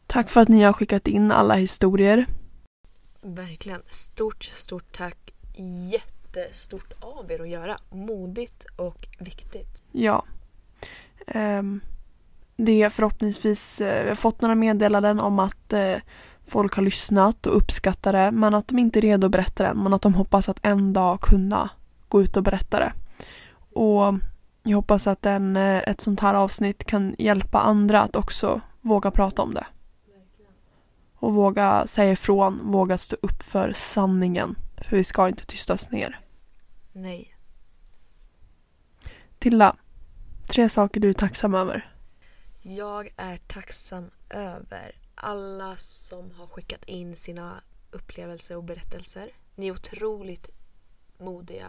tack 0.06 0.30
för 0.30 0.40
att 0.40 0.48
ni 0.48 0.62
har 0.62 0.72
skickat 0.72 1.06
in 1.06 1.32
alla 1.32 1.54
historier. 1.54 2.26
Verkligen. 3.22 3.82
Stort, 3.88 4.44
stort 4.44 4.96
tack. 4.96 5.32
Jättestort 5.92 6.92
av 7.00 7.32
er 7.32 7.40
att 7.40 7.48
göra. 7.48 7.78
Modigt 7.90 8.66
och 8.76 9.08
viktigt. 9.18 9.82
Ja. 9.92 10.24
Ehm, 11.26 11.80
det 12.56 12.82
är 12.82 12.90
förhoppningsvis, 12.90 13.80
eh, 13.80 14.02
vi 14.02 14.08
har 14.08 14.16
fått 14.16 14.40
några 14.40 14.54
meddelanden 14.54 15.20
om 15.20 15.38
att 15.38 15.72
eh, 15.72 15.96
folk 16.46 16.74
har 16.74 16.82
lyssnat 16.82 17.46
och 17.46 17.56
uppskattar 17.56 18.12
det 18.12 18.30
men 18.30 18.54
att 18.54 18.68
de 18.68 18.78
inte 18.78 18.98
är 18.98 19.02
redo 19.02 19.26
att 19.26 19.32
berätta 19.32 19.62
det 19.62 19.68
än 19.68 19.82
men 19.82 19.94
att 19.94 20.02
de 20.02 20.14
hoppas 20.14 20.48
att 20.48 20.58
en 20.62 20.92
dag 20.92 21.20
kunna 21.20 21.70
gå 22.08 22.22
ut 22.22 22.36
och 22.36 22.42
berätta 22.42 22.78
det. 22.78 22.92
Och 23.72 24.14
jag 24.66 24.76
hoppas 24.76 25.06
att 25.06 25.26
en, 25.26 25.56
eh, 25.56 25.88
ett 25.88 26.00
sånt 26.00 26.20
här 26.20 26.34
avsnitt 26.34 26.84
kan 26.84 27.14
hjälpa 27.18 27.60
andra 27.60 28.02
att 28.02 28.16
också 28.16 28.60
våga 28.80 29.10
prata 29.10 29.42
om 29.42 29.54
det. 29.54 29.66
Och 31.14 31.34
våga 31.34 31.86
säga 31.86 32.12
ifrån, 32.12 32.60
våga 32.72 32.98
stå 32.98 33.16
upp 33.22 33.42
för 33.42 33.72
sanningen. 33.72 34.56
För 34.76 34.96
vi 34.96 35.04
ska 35.04 35.28
inte 35.28 35.46
tystas 35.46 35.90
ner. 35.90 36.20
Nej. 36.92 37.30
Tilla, 39.38 39.76
tre 40.48 40.68
saker 40.68 41.00
du 41.00 41.08
är 41.08 41.14
tacksam 41.14 41.54
över. 41.54 41.84
Jag 42.62 43.08
är 43.16 43.36
tacksam 43.36 44.10
över 44.30 44.94
alla 45.14 45.76
som 45.76 46.30
har 46.30 46.46
skickat 46.46 46.84
in 46.84 47.16
sina 47.16 47.60
upplevelser 47.90 48.56
och 48.56 48.64
berättelser. 48.64 49.30
Ni 49.54 49.66
är 49.66 49.72
otroligt 49.72 50.50
modiga 51.18 51.66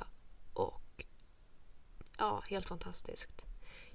ja, 2.18 2.44
helt 2.50 2.68
fantastiskt. 2.68 3.46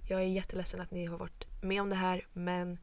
Jag 0.08 0.20
är 0.20 0.24
jätteledsen 0.24 0.80
att 0.80 0.90
ni 0.90 1.06
har 1.06 1.18
varit 1.18 1.46
med 1.62 1.82
om 1.82 1.88
det 1.88 1.96
här 1.96 2.26
men 2.32 2.78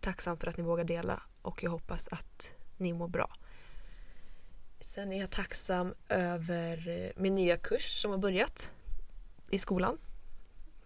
tacksam 0.00 0.36
för 0.36 0.46
att 0.46 0.56
ni 0.56 0.62
vågar 0.62 0.84
dela 0.84 1.22
och 1.42 1.62
jag 1.62 1.70
hoppas 1.70 2.08
att 2.08 2.54
ni 2.76 2.92
mår 2.92 3.08
bra. 3.08 3.30
Sen 4.80 5.12
är 5.12 5.20
jag 5.20 5.30
tacksam 5.30 5.94
över 6.08 6.88
eh, 6.88 7.22
min 7.22 7.34
nya 7.34 7.56
kurs 7.56 8.02
som 8.02 8.10
har 8.10 8.18
börjat 8.18 8.72
i 9.50 9.58
skolan. 9.58 9.98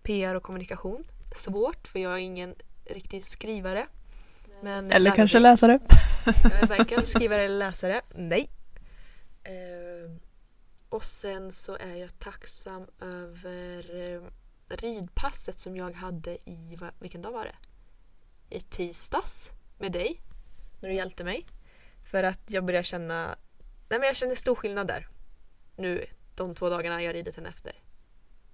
PR 0.03 0.35
och 0.35 0.43
kommunikation. 0.43 1.05
Svårt 1.35 1.89
för 1.89 1.99
jag 1.99 2.13
är 2.13 2.19
ingen 2.19 2.55
riktig 2.85 3.25
skrivare. 3.25 3.87
Men 4.63 4.93
Eller 4.93 5.11
kanske 5.11 5.39
läsare. 5.39 5.79
Jag 6.25 6.63
är 6.63 6.67
varken 6.67 7.07
skrivare 7.07 7.43
eller 7.43 7.59
läsare. 7.59 8.01
Nej. 8.15 8.51
Eh, 9.45 10.11
och 10.93 11.05
sen 11.05 11.53
så 11.53 11.77
är 11.77 11.95
jag 11.95 12.19
tacksam 12.19 12.87
över 13.01 14.15
eh, 14.15 14.23
ridpasset 14.69 15.59
som 15.59 15.77
jag 15.77 15.93
hade 15.93 16.31
i, 16.31 16.79
vilken 16.99 17.23
dag 17.23 17.33
var 17.33 17.45
det? 17.45 17.55
I 18.57 18.61
tisdags 18.61 19.51
med 19.79 19.93
dig. 19.93 20.21
När 20.81 20.89
du 20.89 20.95
hjälpte 20.95 21.25
mig. 21.25 21.47
För 22.11 22.23
att 22.23 22.41
jag 22.47 22.65
börjar 22.65 22.83
känna, 22.83 23.27
nej 23.89 23.99
men 23.99 24.03
jag 24.03 24.17
känner 24.17 24.35
stor 24.35 24.55
skillnad 24.55 24.87
där. 24.87 25.09
Nu 25.77 26.05
de 26.35 26.55
två 26.55 26.69
dagarna 26.69 27.03
jag 27.03 27.15
ridit 27.15 27.37
henne 27.37 27.49
efter. 27.49 27.73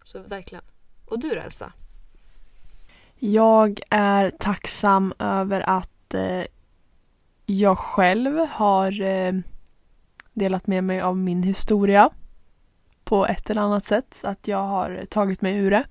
Så 0.05 0.19
verkligen. 0.19 0.65
Och 1.07 1.19
du 1.19 1.29
då 1.29 1.41
Elsa? 1.41 1.73
Jag 3.17 3.81
är 3.91 4.31
tacksam 4.31 5.15
över 5.19 5.61
att 5.61 6.15
eh, 6.15 6.45
jag 7.47 7.79
själv 7.79 8.39
har 8.51 9.01
eh, 9.01 9.33
delat 10.33 10.67
med 10.67 10.85
mig 10.85 11.01
av 11.01 11.17
min 11.17 11.43
historia 11.43 12.11
på 13.09 13.27
ett 13.27 13.51
eller 13.51 13.63
annat 13.63 13.85
sätt. 13.85 14.21
Att 14.25 14.49
jag 14.49 14.63
har 14.63 15.05
tagit 15.05 15.43
mig 15.43 15.57
ur 15.57 15.71
det. 15.71 15.85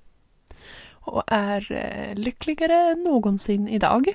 Och 0.90 1.22
är 1.26 1.72
eh, 1.72 2.14
lyckligare 2.14 2.90
än 2.90 3.02
någonsin 3.04 3.68
idag. 3.68 4.08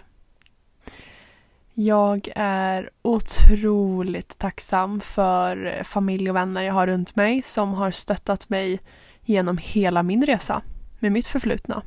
Jag 1.73 2.29
är 2.35 2.89
otroligt 3.01 4.37
tacksam 4.37 5.01
för 5.01 5.65
eh, 5.65 5.83
familj 5.83 6.29
och 6.29 6.35
vänner 6.35 6.63
jag 6.63 6.73
har 6.73 6.87
runt 6.87 7.15
mig 7.15 7.41
som 7.41 7.73
har 7.73 7.91
stöttat 7.91 8.49
mig 8.49 8.79
genom 9.21 9.57
hela 9.57 10.03
min 10.03 10.25
resa 10.25 10.61
med 10.99 11.11
mitt 11.11 11.27
förflutna. 11.27 11.81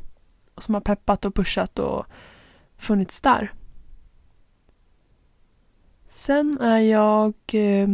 Och 0.54 0.62
som 0.62 0.74
har 0.74 0.80
peppat 0.80 1.24
och 1.24 1.34
pushat 1.34 1.78
och 1.78 2.06
funnits 2.76 3.20
där. 3.20 3.52
Sen 6.08 6.60
är 6.60 6.78
jag 6.78 7.34
eh, 7.52 7.88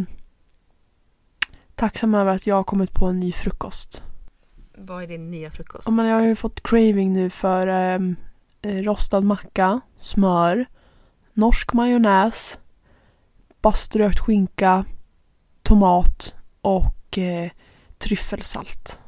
tacksam 1.82 2.14
över 2.14 2.34
att 2.34 2.46
jag 2.46 2.56
har 2.56 2.64
kommit 2.64 2.92
på 2.92 3.06
en 3.06 3.20
ny 3.20 3.32
frukost. 3.32 4.02
Vad 4.74 5.02
är 5.02 5.06
din 5.06 5.30
nya 5.30 5.50
frukost? 5.50 5.88
Ja, 5.88 5.94
men 5.94 6.06
jag 6.06 6.16
har 6.16 6.26
ju 6.26 6.36
fått 6.36 6.62
craving 6.62 7.12
nu 7.12 7.30
för 7.30 7.66
eh, 7.66 7.98
eh, 8.62 8.82
rostad 8.82 9.20
macka, 9.20 9.80
smör, 9.96 10.66
norsk 11.32 11.72
majonnäs, 11.72 12.58
baströkt 13.62 14.18
skinka, 14.18 14.84
tomat 15.62 16.34
och 16.60 17.18
eh, 17.18 17.50
tryffelsalt. 17.98 19.00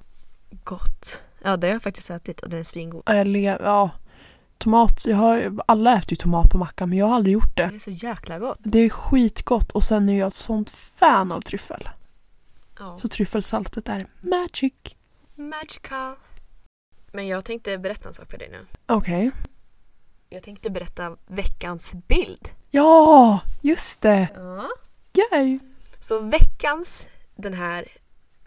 Gott. 0.64 1.22
Ja 1.44 1.56
det 1.56 1.66
har 1.66 1.74
jag 1.74 1.82
faktiskt 1.82 2.10
ätit 2.10 2.40
och 2.40 2.48
den 2.48 2.60
är 2.60 2.64
svingod. 2.64 3.02
Eller, 3.06 3.40
ja, 3.62 3.90
tomat. 4.58 5.06
Jag 5.06 5.16
har, 5.16 5.52
alla 5.66 5.98
äter 5.98 6.12
ju 6.12 6.16
tomat 6.16 6.50
på 6.50 6.58
macka 6.58 6.86
men 6.86 6.98
jag 6.98 7.06
har 7.06 7.14
aldrig 7.14 7.32
gjort 7.32 7.56
det. 7.56 7.66
Det 7.66 7.74
är 7.74 7.78
så 7.78 7.90
jäkla 7.90 8.38
gott. 8.38 8.58
Det 8.62 8.78
är 8.78 8.88
skitgott 8.88 9.72
och 9.72 9.84
sen 9.84 10.08
är 10.08 10.18
jag 10.18 10.26
ett 10.26 10.34
sånt 10.34 10.70
fan 10.70 11.32
av 11.32 11.40
tryffel. 11.40 11.88
Ja. 12.78 12.98
Så 12.98 13.08
tryffelsaltet 13.08 13.88
är 13.88 14.06
magic. 14.20 14.74
Magical. 15.34 16.16
Men 17.12 17.26
jag 17.26 17.44
tänkte 17.44 17.78
berätta 17.78 18.08
en 18.08 18.14
sak 18.14 18.30
för 18.30 18.38
dig 18.38 18.48
nu. 18.50 18.66
Okej. 18.86 19.30
Jag 20.28 20.42
tänkte 20.42 20.70
berätta 20.70 21.16
veckans 21.26 21.94
bild. 21.94 22.48
Ja, 22.70 23.40
just 23.60 24.00
det. 24.00 24.28
Ja. 24.34 24.68
Yay. 25.32 25.58
Så 26.00 26.20
veckans, 26.20 27.06
den 27.36 27.54
här 27.54 27.88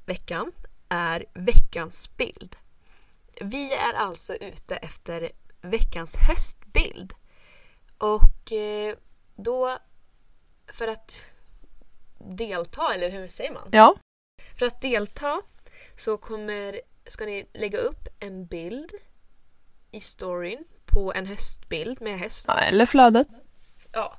veckan, 0.05 0.51
är 0.89 1.25
veckans 1.33 2.17
bild. 2.17 2.55
Vi 3.41 3.73
är 3.73 3.93
alltså 3.93 4.33
ute 4.33 4.75
efter 4.75 5.31
veckans 5.61 6.15
höstbild. 6.15 7.13
Och 7.97 8.51
eh, 8.51 8.95
då, 9.35 9.77
för 10.73 10.87
att 10.87 11.31
delta, 12.17 12.93
eller 12.95 13.09
hur 13.09 13.27
säger 13.27 13.53
man? 13.53 13.69
Ja. 13.71 13.95
För 14.59 14.65
att 14.65 14.81
delta 14.81 15.41
så 15.95 16.17
kommer, 16.17 16.81
ska 17.07 17.25
ni 17.25 17.49
lägga 17.53 17.77
upp 17.77 18.07
en 18.19 18.45
bild 18.45 18.91
i 19.91 19.99
storyn 20.01 20.63
på 20.85 21.13
en 21.15 21.27
höstbild 21.27 22.01
med 22.01 22.19
häst. 22.19 22.45
Ja, 22.47 22.59
eller 22.59 22.85
flödet. 22.85 23.27
Ja, 23.93 24.17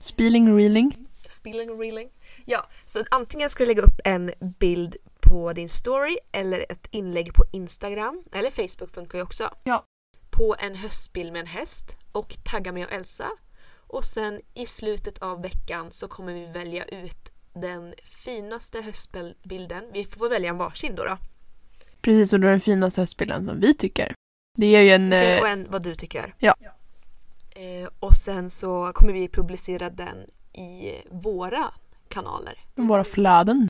Spilling, 0.00 0.56
reeling. 0.56 1.06
spilling 1.28 1.80
reeling. 1.80 2.10
Ja, 2.46 2.66
så 2.84 3.04
antingen 3.10 3.50
ska 3.50 3.62
du 3.64 3.68
lägga 3.68 3.82
upp 3.82 4.00
en 4.04 4.32
bild 4.58 4.96
på 5.20 5.52
din 5.52 5.68
story 5.68 6.18
eller 6.32 6.66
ett 6.72 6.86
inlägg 6.90 7.34
på 7.34 7.44
Instagram, 7.52 8.22
eller 8.32 8.50
Facebook 8.50 8.94
funkar 8.94 9.18
ju 9.18 9.24
också. 9.24 9.50
Ja. 9.64 9.84
På 10.30 10.56
en 10.58 10.74
höstbild 10.74 11.32
med 11.32 11.40
en 11.40 11.46
häst 11.46 11.96
och 12.12 12.36
tagga 12.44 12.72
mig 12.72 12.84
och 12.84 12.92
Elsa. 12.92 13.28
Och 13.76 14.04
sen 14.04 14.40
i 14.54 14.66
slutet 14.66 15.18
av 15.18 15.42
veckan 15.42 15.90
så 15.90 16.08
kommer 16.08 16.34
vi 16.34 16.46
välja 16.46 16.84
ut 16.84 17.32
den 17.60 17.94
finaste 18.04 18.82
höstbilden. 18.82 19.84
Vi 19.92 20.04
får 20.04 20.28
välja 20.30 20.48
en 20.50 20.58
varsin 20.58 20.94
då. 20.94 21.04
då. 21.04 21.18
Precis, 22.00 22.32
och 22.32 22.40
då 22.40 22.48
den 22.48 22.60
finaste 22.60 23.00
höstbilden 23.00 23.44
som 23.44 23.60
vi 23.60 23.74
tycker. 23.74 24.14
Det 24.58 24.66
är 24.76 24.80
ju 24.82 24.90
en... 24.90 25.12
eh, 25.12 25.38
Och 25.40 25.48
en 25.48 25.66
vad 25.70 25.82
du 25.82 25.94
tycker. 25.94 26.34
Ja. 26.38 26.54
Eh, 27.56 27.88
och 28.00 28.14
sen 28.14 28.50
så 28.50 28.90
kommer 28.94 29.12
vi 29.12 29.28
publicera 29.28 29.90
den 29.90 30.16
i 30.52 30.92
våra 31.10 31.64
kanaler. 32.08 32.54
våra 32.74 33.04
flöden. 33.04 33.68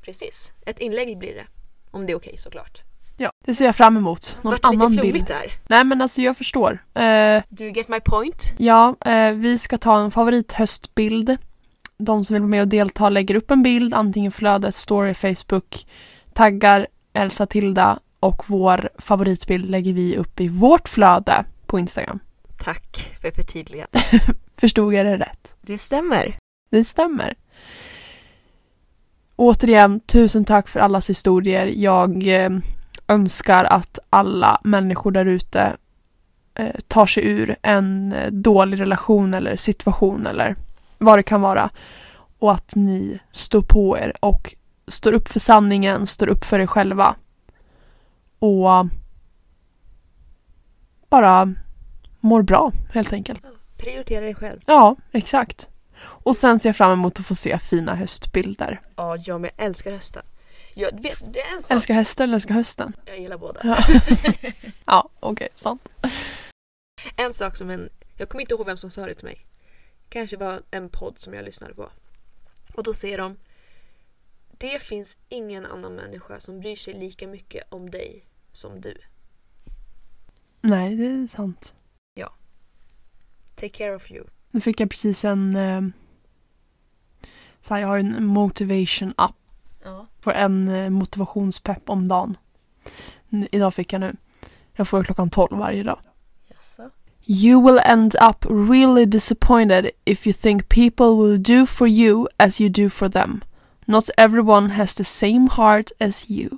Precis. 0.00 0.52
Ett 0.66 0.78
inlägg 0.78 1.18
blir 1.18 1.34
det. 1.34 1.46
Om 1.90 2.06
det 2.06 2.12
är 2.12 2.16
okej 2.16 2.34
såklart. 2.38 2.82
Ja, 3.16 3.30
det 3.44 3.54
ser 3.54 3.64
jag 3.64 3.76
fram 3.76 3.96
emot. 3.96 4.36
Någon 4.42 4.50
Vart 4.52 4.62
det 4.62 4.68
annan 4.68 4.92
lite 4.92 5.12
bild. 5.12 5.26
där. 5.26 5.52
Nej 5.68 5.84
men 5.84 6.00
alltså 6.02 6.20
jag 6.22 6.36
förstår. 6.36 6.72
Eh, 6.94 7.42
Do 7.48 7.64
you 7.64 7.72
get 7.72 7.88
my 7.88 8.00
point? 8.00 8.54
ja, 8.58 8.96
eh, 9.06 9.32
vi 9.32 9.58
ska 9.58 9.78
ta 9.78 10.00
en 10.00 10.10
favorithöstbild. 10.10 11.36
De 12.00 12.24
som 12.24 12.34
vill 12.34 12.42
vara 12.42 12.50
med 12.50 12.62
och 12.62 12.68
delta 12.68 13.08
lägger 13.08 13.34
upp 13.34 13.50
en 13.50 13.62
bild, 13.62 13.94
antingen 13.94 14.32
flödet, 14.32 14.74
story, 14.74 15.14
Facebook, 15.14 15.86
taggar 16.32 16.86
Elsa 17.12 17.46
Tilda 17.46 17.98
och 18.20 18.44
vår 18.46 18.90
favoritbild 18.98 19.70
lägger 19.70 19.92
vi 19.92 20.16
upp 20.16 20.40
i 20.40 20.48
vårt 20.48 20.88
flöde 20.88 21.44
på 21.66 21.78
Instagram. 21.78 22.18
Tack 22.64 23.12
för 23.22 23.30
förtydligandet. 23.30 24.02
Förstod 24.56 24.94
jag 24.94 25.06
det 25.06 25.18
rätt? 25.18 25.54
Det 25.60 25.78
stämmer. 25.78 26.36
Det 26.70 26.84
stämmer. 26.84 27.34
Återigen, 29.36 30.00
tusen 30.00 30.44
tack 30.44 30.68
för 30.68 30.80
allas 30.80 31.10
historier. 31.10 31.66
Jag 31.66 32.42
eh, 32.44 32.50
önskar 33.08 33.64
att 33.64 33.98
alla 34.10 34.60
människor 34.64 35.10
där 35.10 35.26
ute 35.26 35.76
eh, 36.54 36.74
tar 36.88 37.06
sig 37.06 37.26
ur 37.26 37.56
en 37.62 38.12
eh, 38.12 38.30
dålig 38.30 38.80
relation 38.80 39.34
eller 39.34 39.56
situation 39.56 40.26
eller 40.26 40.56
vad 41.00 41.18
det 41.18 41.22
kan 41.22 41.40
vara. 41.40 41.70
Och 42.38 42.52
att 42.52 42.72
ni 42.76 43.18
står 43.32 43.62
på 43.62 43.98
er 43.98 44.16
och 44.20 44.54
står 44.88 45.12
upp 45.12 45.28
för 45.28 45.40
sanningen, 45.40 46.06
står 46.06 46.28
upp 46.28 46.44
för 46.44 46.60
er 46.60 46.66
själva. 46.66 47.16
Och 48.38 48.86
bara 51.08 51.54
mår 52.20 52.42
bra 52.42 52.72
helt 52.92 53.12
enkelt. 53.12 53.42
Prioritera 53.76 54.24
dig 54.24 54.34
själv. 54.34 54.60
Ja, 54.66 54.96
exakt. 55.12 55.68
Och 56.02 56.36
sen 56.36 56.58
ser 56.58 56.68
jag 56.68 56.76
fram 56.76 56.92
emot 56.92 57.20
att 57.20 57.26
få 57.26 57.34
se 57.34 57.58
fina 57.58 57.94
höstbilder. 57.94 58.80
Ja, 58.96 59.16
jag 59.16 59.40
med. 59.40 59.50
Jag 59.56 59.66
älskar 59.66 59.92
hösten. 59.92 60.22
Jag 60.74 61.02
vet, 61.02 61.32
det 61.32 61.40
är 61.40 61.56
en 61.56 61.62
sak. 61.62 61.74
Älskar 61.74 61.94
hästar 61.94 62.24
eller 62.24 62.34
älskar 62.34 62.54
hösten? 62.54 62.96
Jag 63.06 63.20
gillar 63.20 63.38
båda. 63.38 63.60
Ja, 63.64 63.76
ja 64.84 65.08
okej, 65.20 65.48
sant. 65.54 65.88
En 67.16 67.32
sak 67.32 67.56
som 67.56 67.70
en, 67.70 67.88
jag 68.16 68.28
kommer 68.28 68.42
inte 68.42 68.54
ihåg 68.54 68.66
vem 68.66 68.76
som 68.76 68.90
sa 68.90 69.06
det 69.06 69.14
till 69.14 69.24
mig. 69.24 69.46
Kanske 70.10 70.36
var 70.36 70.62
en 70.70 70.88
podd 70.88 71.18
som 71.18 71.34
jag 71.34 71.44
lyssnade 71.44 71.74
på. 71.74 71.90
Och 72.74 72.82
då 72.82 72.94
säger 72.94 73.18
de 73.18 73.36
Det 74.58 74.82
finns 74.82 75.18
ingen 75.28 75.66
annan 75.66 75.94
människa 75.94 76.40
som 76.40 76.60
bryr 76.60 76.76
sig 76.76 76.94
lika 76.94 77.28
mycket 77.28 77.72
om 77.72 77.90
dig 77.90 78.24
som 78.52 78.80
du. 78.80 78.96
Nej, 80.60 80.96
det 80.96 81.06
är 81.06 81.26
sant. 81.26 81.74
Take 83.60 83.78
care 83.78 83.96
of 83.96 84.10
you. 84.10 84.24
Nu 84.50 84.60
fick 84.60 84.80
jag 84.80 84.90
precis 84.90 85.24
en... 85.24 85.54
Eh, 85.54 85.80
så 87.60 87.74
här, 87.74 87.80
jag 87.80 87.88
har 87.88 87.98
en 87.98 88.24
motivation 88.24 89.14
app. 89.16 89.36
Ja. 89.84 90.06
Får 90.20 90.32
en 90.32 90.68
eh, 90.68 90.90
motivationspepp 90.90 91.90
om 91.90 92.08
dagen. 92.08 92.34
Idag 93.50 93.74
fick 93.74 93.92
jag 93.92 94.00
nu. 94.00 94.16
Jag 94.72 94.88
får 94.88 95.04
klockan 95.04 95.30
12 95.30 95.58
varje 95.58 95.82
dag. 95.82 96.00
You 97.28 97.60
will 97.60 97.78
end 97.84 98.14
up 98.28 98.44
really 98.48 99.06
disappointed 99.06 99.90
if 100.04 100.26
you 100.26 100.32
think 100.32 100.68
people 100.68 101.06
will 101.16 101.38
do 101.38 101.66
for 101.66 101.86
you 101.88 102.28
as 102.38 102.60
you 102.60 102.68
do 102.70 102.88
for 102.90 103.08
them. 103.08 103.40
Not 103.86 104.08
everyone 104.16 104.70
has 104.70 104.94
the 104.94 105.04
same 105.04 105.48
heart 105.56 105.90
as 106.00 106.30
you. 106.30 106.48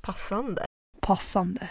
Passande. 0.00 0.64
Passande. 1.00 1.68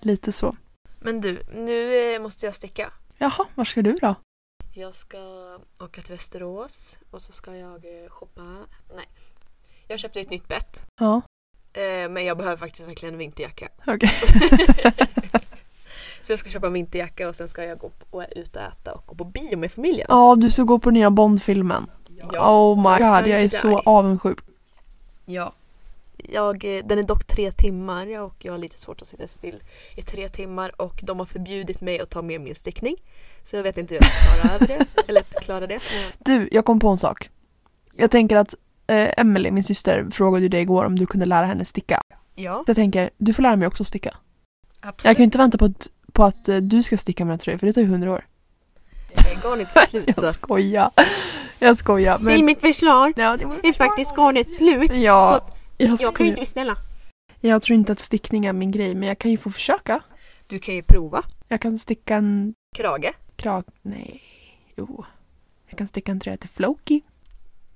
Lite 0.00 0.32
så. 0.32 0.52
Men 1.00 1.20
du, 1.20 1.42
nu 1.54 2.14
eh, 2.14 2.22
måste 2.22 2.46
jag 2.46 2.54
sticka. 2.54 2.92
Jaha, 3.18 3.46
var 3.54 3.64
ska 3.64 3.82
du 3.82 3.92
då? 3.92 4.14
Jag 4.74 4.94
ska 4.94 5.18
åka 5.80 6.02
till 6.02 6.12
Västerås 6.12 6.98
och 7.10 7.22
så 7.22 7.32
ska 7.32 7.56
jag 7.56 7.84
eh, 7.84 8.08
shoppa. 8.10 8.42
Nej. 8.94 9.06
Jag 9.88 9.98
köpte 9.98 10.20
ett 10.20 10.30
nytt 10.30 10.48
bett. 10.48 10.86
Ja, 11.00 11.22
Eh, 11.74 12.08
men 12.10 12.24
jag 12.24 12.36
behöver 12.36 12.56
faktiskt 12.56 12.88
verkligen 12.88 13.14
en 13.14 13.18
vinterjacka. 13.18 13.68
okej. 13.86 14.10
Så 16.22 16.32
jag 16.32 16.38
ska 16.38 16.50
köpa 16.50 16.66
en 16.66 16.72
vinterjacka 16.72 17.28
och 17.28 17.34
sen 17.36 17.48
ska 17.48 17.64
jag 17.64 17.78
gå 17.78 17.88
på, 17.88 18.16
och 18.16 18.24
ut 18.36 18.56
och 18.56 18.62
äta 18.62 18.92
och 18.92 19.06
gå 19.06 19.14
på 19.14 19.24
bio 19.24 19.56
med 19.58 19.72
familjen. 19.72 20.06
Ja, 20.08 20.36
du 20.38 20.50
ska 20.50 20.62
gå 20.62 20.78
på 20.78 20.90
nya 20.90 21.10
Bond-filmen. 21.10 21.86
Oh 22.38 22.76
my 22.76 23.04
god, 23.04 23.26
jag 23.26 23.40
är 23.40 23.48
så 23.48 23.78
avundsjuk. 23.78 24.38
Ja. 25.26 25.52
Jag, 26.16 26.64
eh, 26.64 26.84
den 26.84 26.98
är 26.98 27.02
dock 27.02 27.24
tre 27.26 27.52
timmar 27.52 28.20
och 28.20 28.34
jag 28.38 28.52
har 28.52 28.58
lite 28.58 28.78
svårt 28.78 29.00
att 29.02 29.06
sitta 29.06 29.26
still 29.28 29.62
i 29.96 30.02
tre 30.02 30.28
timmar 30.28 30.80
och 30.82 31.00
de 31.02 31.18
har 31.18 31.26
förbjudit 31.26 31.80
mig 31.80 32.00
att 32.00 32.10
ta 32.10 32.22
med 32.22 32.40
min 32.40 32.54
stickning. 32.54 32.96
Så 33.42 33.56
jag 33.56 33.62
vet 33.62 33.78
inte 33.78 33.94
hur 33.94 34.00
jag 34.02 34.12
ska 34.12 34.40
klara 34.40 34.54
över 34.54 34.66
det. 34.66 34.86
Eller 35.08 35.22
klara 35.22 35.66
det. 35.66 35.78
Men 35.92 36.12
Du, 36.18 36.48
jag 36.52 36.64
kom 36.64 36.80
på 36.80 36.88
en 36.88 36.98
sak. 36.98 37.30
Jag 37.96 38.10
tänker 38.10 38.36
att 38.36 38.54
eh, 38.86 39.10
Emily, 39.16 39.50
min 39.50 39.64
syster, 39.64 40.06
frågade 40.12 40.42
ju 40.42 40.48
dig 40.48 40.60
igår 40.60 40.84
om 40.84 40.98
du 40.98 41.06
kunde 41.06 41.26
lära 41.26 41.46
henne 41.46 41.64
sticka. 41.64 42.02
ja, 42.34 42.64
Jag 42.66 42.76
tänker, 42.76 43.10
du 43.18 43.34
får 43.34 43.42
lära 43.42 43.56
mig 43.56 43.68
också 43.68 43.84
sticka. 43.84 44.16
absolut. 44.80 45.04
Jag 45.04 45.16
kan 45.16 45.22
ju 45.22 45.24
inte 45.24 45.38
vänta 45.38 45.58
på 45.58 45.64
att, 45.64 45.88
på 46.12 46.24
att 46.24 46.48
eh, 46.48 46.56
du 46.56 46.82
ska 46.82 46.96
sticka 46.96 47.24
mina 47.24 47.38
tröjor, 47.38 47.58
för 47.58 47.66
det 47.66 47.72
tar 47.72 47.80
ju 47.82 47.86
hundra 47.88 48.12
år. 48.12 48.24
Garnet 49.44 49.76
är 49.76 49.80
slut 49.86 50.04
Jag 50.06 50.14
så. 50.16 50.32
skojar. 50.32 50.90
Jag 51.58 51.76
skojar. 51.76 52.16
Till 52.18 52.26
Men... 52.26 52.44
mitt 52.44 52.60
förslag 52.60 53.12
Ja, 53.16 53.36
det 53.36 53.68
är 53.68 53.72
faktiskt 53.72 54.16
garnet 54.16 54.50
slut. 54.50 54.88
Så 54.90 54.94
Ja, 54.96 55.36
att 55.36 55.56
jag, 55.76 56.00
jag 56.00 56.16
kan 56.16 56.26
inte 56.26 56.36
bli 56.40 56.46
snälla. 56.46 56.76
jag 57.40 57.62
tror 57.62 57.78
inte 57.78 57.92
att 57.92 58.00
stickning 58.00 58.46
är 58.46 58.52
min 58.52 58.70
grej, 58.70 58.94
men 58.94 59.08
jag 59.08 59.18
kan 59.18 59.30
ju 59.30 59.36
få 59.36 59.50
försöka. 59.50 60.00
Du 60.46 60.58
kan 60.58 60.74
ju 60.74 60.82
prova. 60.82 61.24
Jag 61.48 61.60
kan 61.60 61.78
sticka 61.78 62.16
en 62.16 62.54
Krage. 62.76 63.12
krag... 63.36 63.64
Nej, 63.82 64.22
jo. 64.76 65.04
Jag 65.68 65.78
kan 65.78 65.88
sticka 65.88 66.12
en 66.12 66.20
tröja 66.20 66.36
till 66.36 66.48
Floki. 66.48 67.02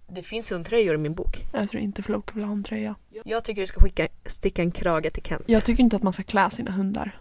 Det 0.09 0.23
finns 0.23 0.53
hundtröjor 0.53 0.95
i 0.95 0.99
min 0.99 1.15
bok. 1.15 1.47
Jag 1.53 1.69
tror 1.69 1.83
inte 1.83 2.03
Floki 2.03 2.31
vill 2.35 2.45
ha 2.45 2.53
en 2.53 2.65
tröja. 2.65 2.95
Jag 3.25 3.45
tycker 3.45 3.61
du 3.61 3.67
ska 3.67 3.81
skicka, 3.81 4.09
sticka 4.27 4.63
en 4.63 4.71
krage 4.71 5.13
till 5.13 5.23
Kent. 5.23 5.43
Jag 5.47 5.65
tycker 5.65 5.83
inte 5.83 5.97
att 5.97 6.03
man 6.03 6.13
ska 6.13 6.23
klä 6.23 6.51
sina 6.51 6.71
hundar. 6.71 7.21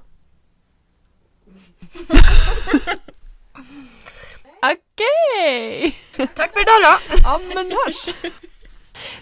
Okej! 4.61 5.99
Tack 6.35 6.53
för 6.53 6.61
idag 6.61 6.75
då! 6.83 6.97
Ja 7.23 7.41
men 7.55 7.71
hörs! 7.71 8.15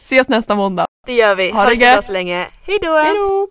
Ses 0.04 0.28
nästa 0.28 0.56
måndag. 0.56 0.86
Det 1.06 1.14
gör 1.14 1.36
vi. 1.36 1.52
Ha 1.52 1.58
Ha 1.60 1.66
det 1.66 1.70
det 1.72 1.76
så 1.78 1.82
bra 1.86 1.90
gött. 1.96 2.06
så 2.06 2.14
länge. 2.14 2.48
Hej 2.68 2.80
då! 2.82 2.98
Hejdå! 2.98 3.48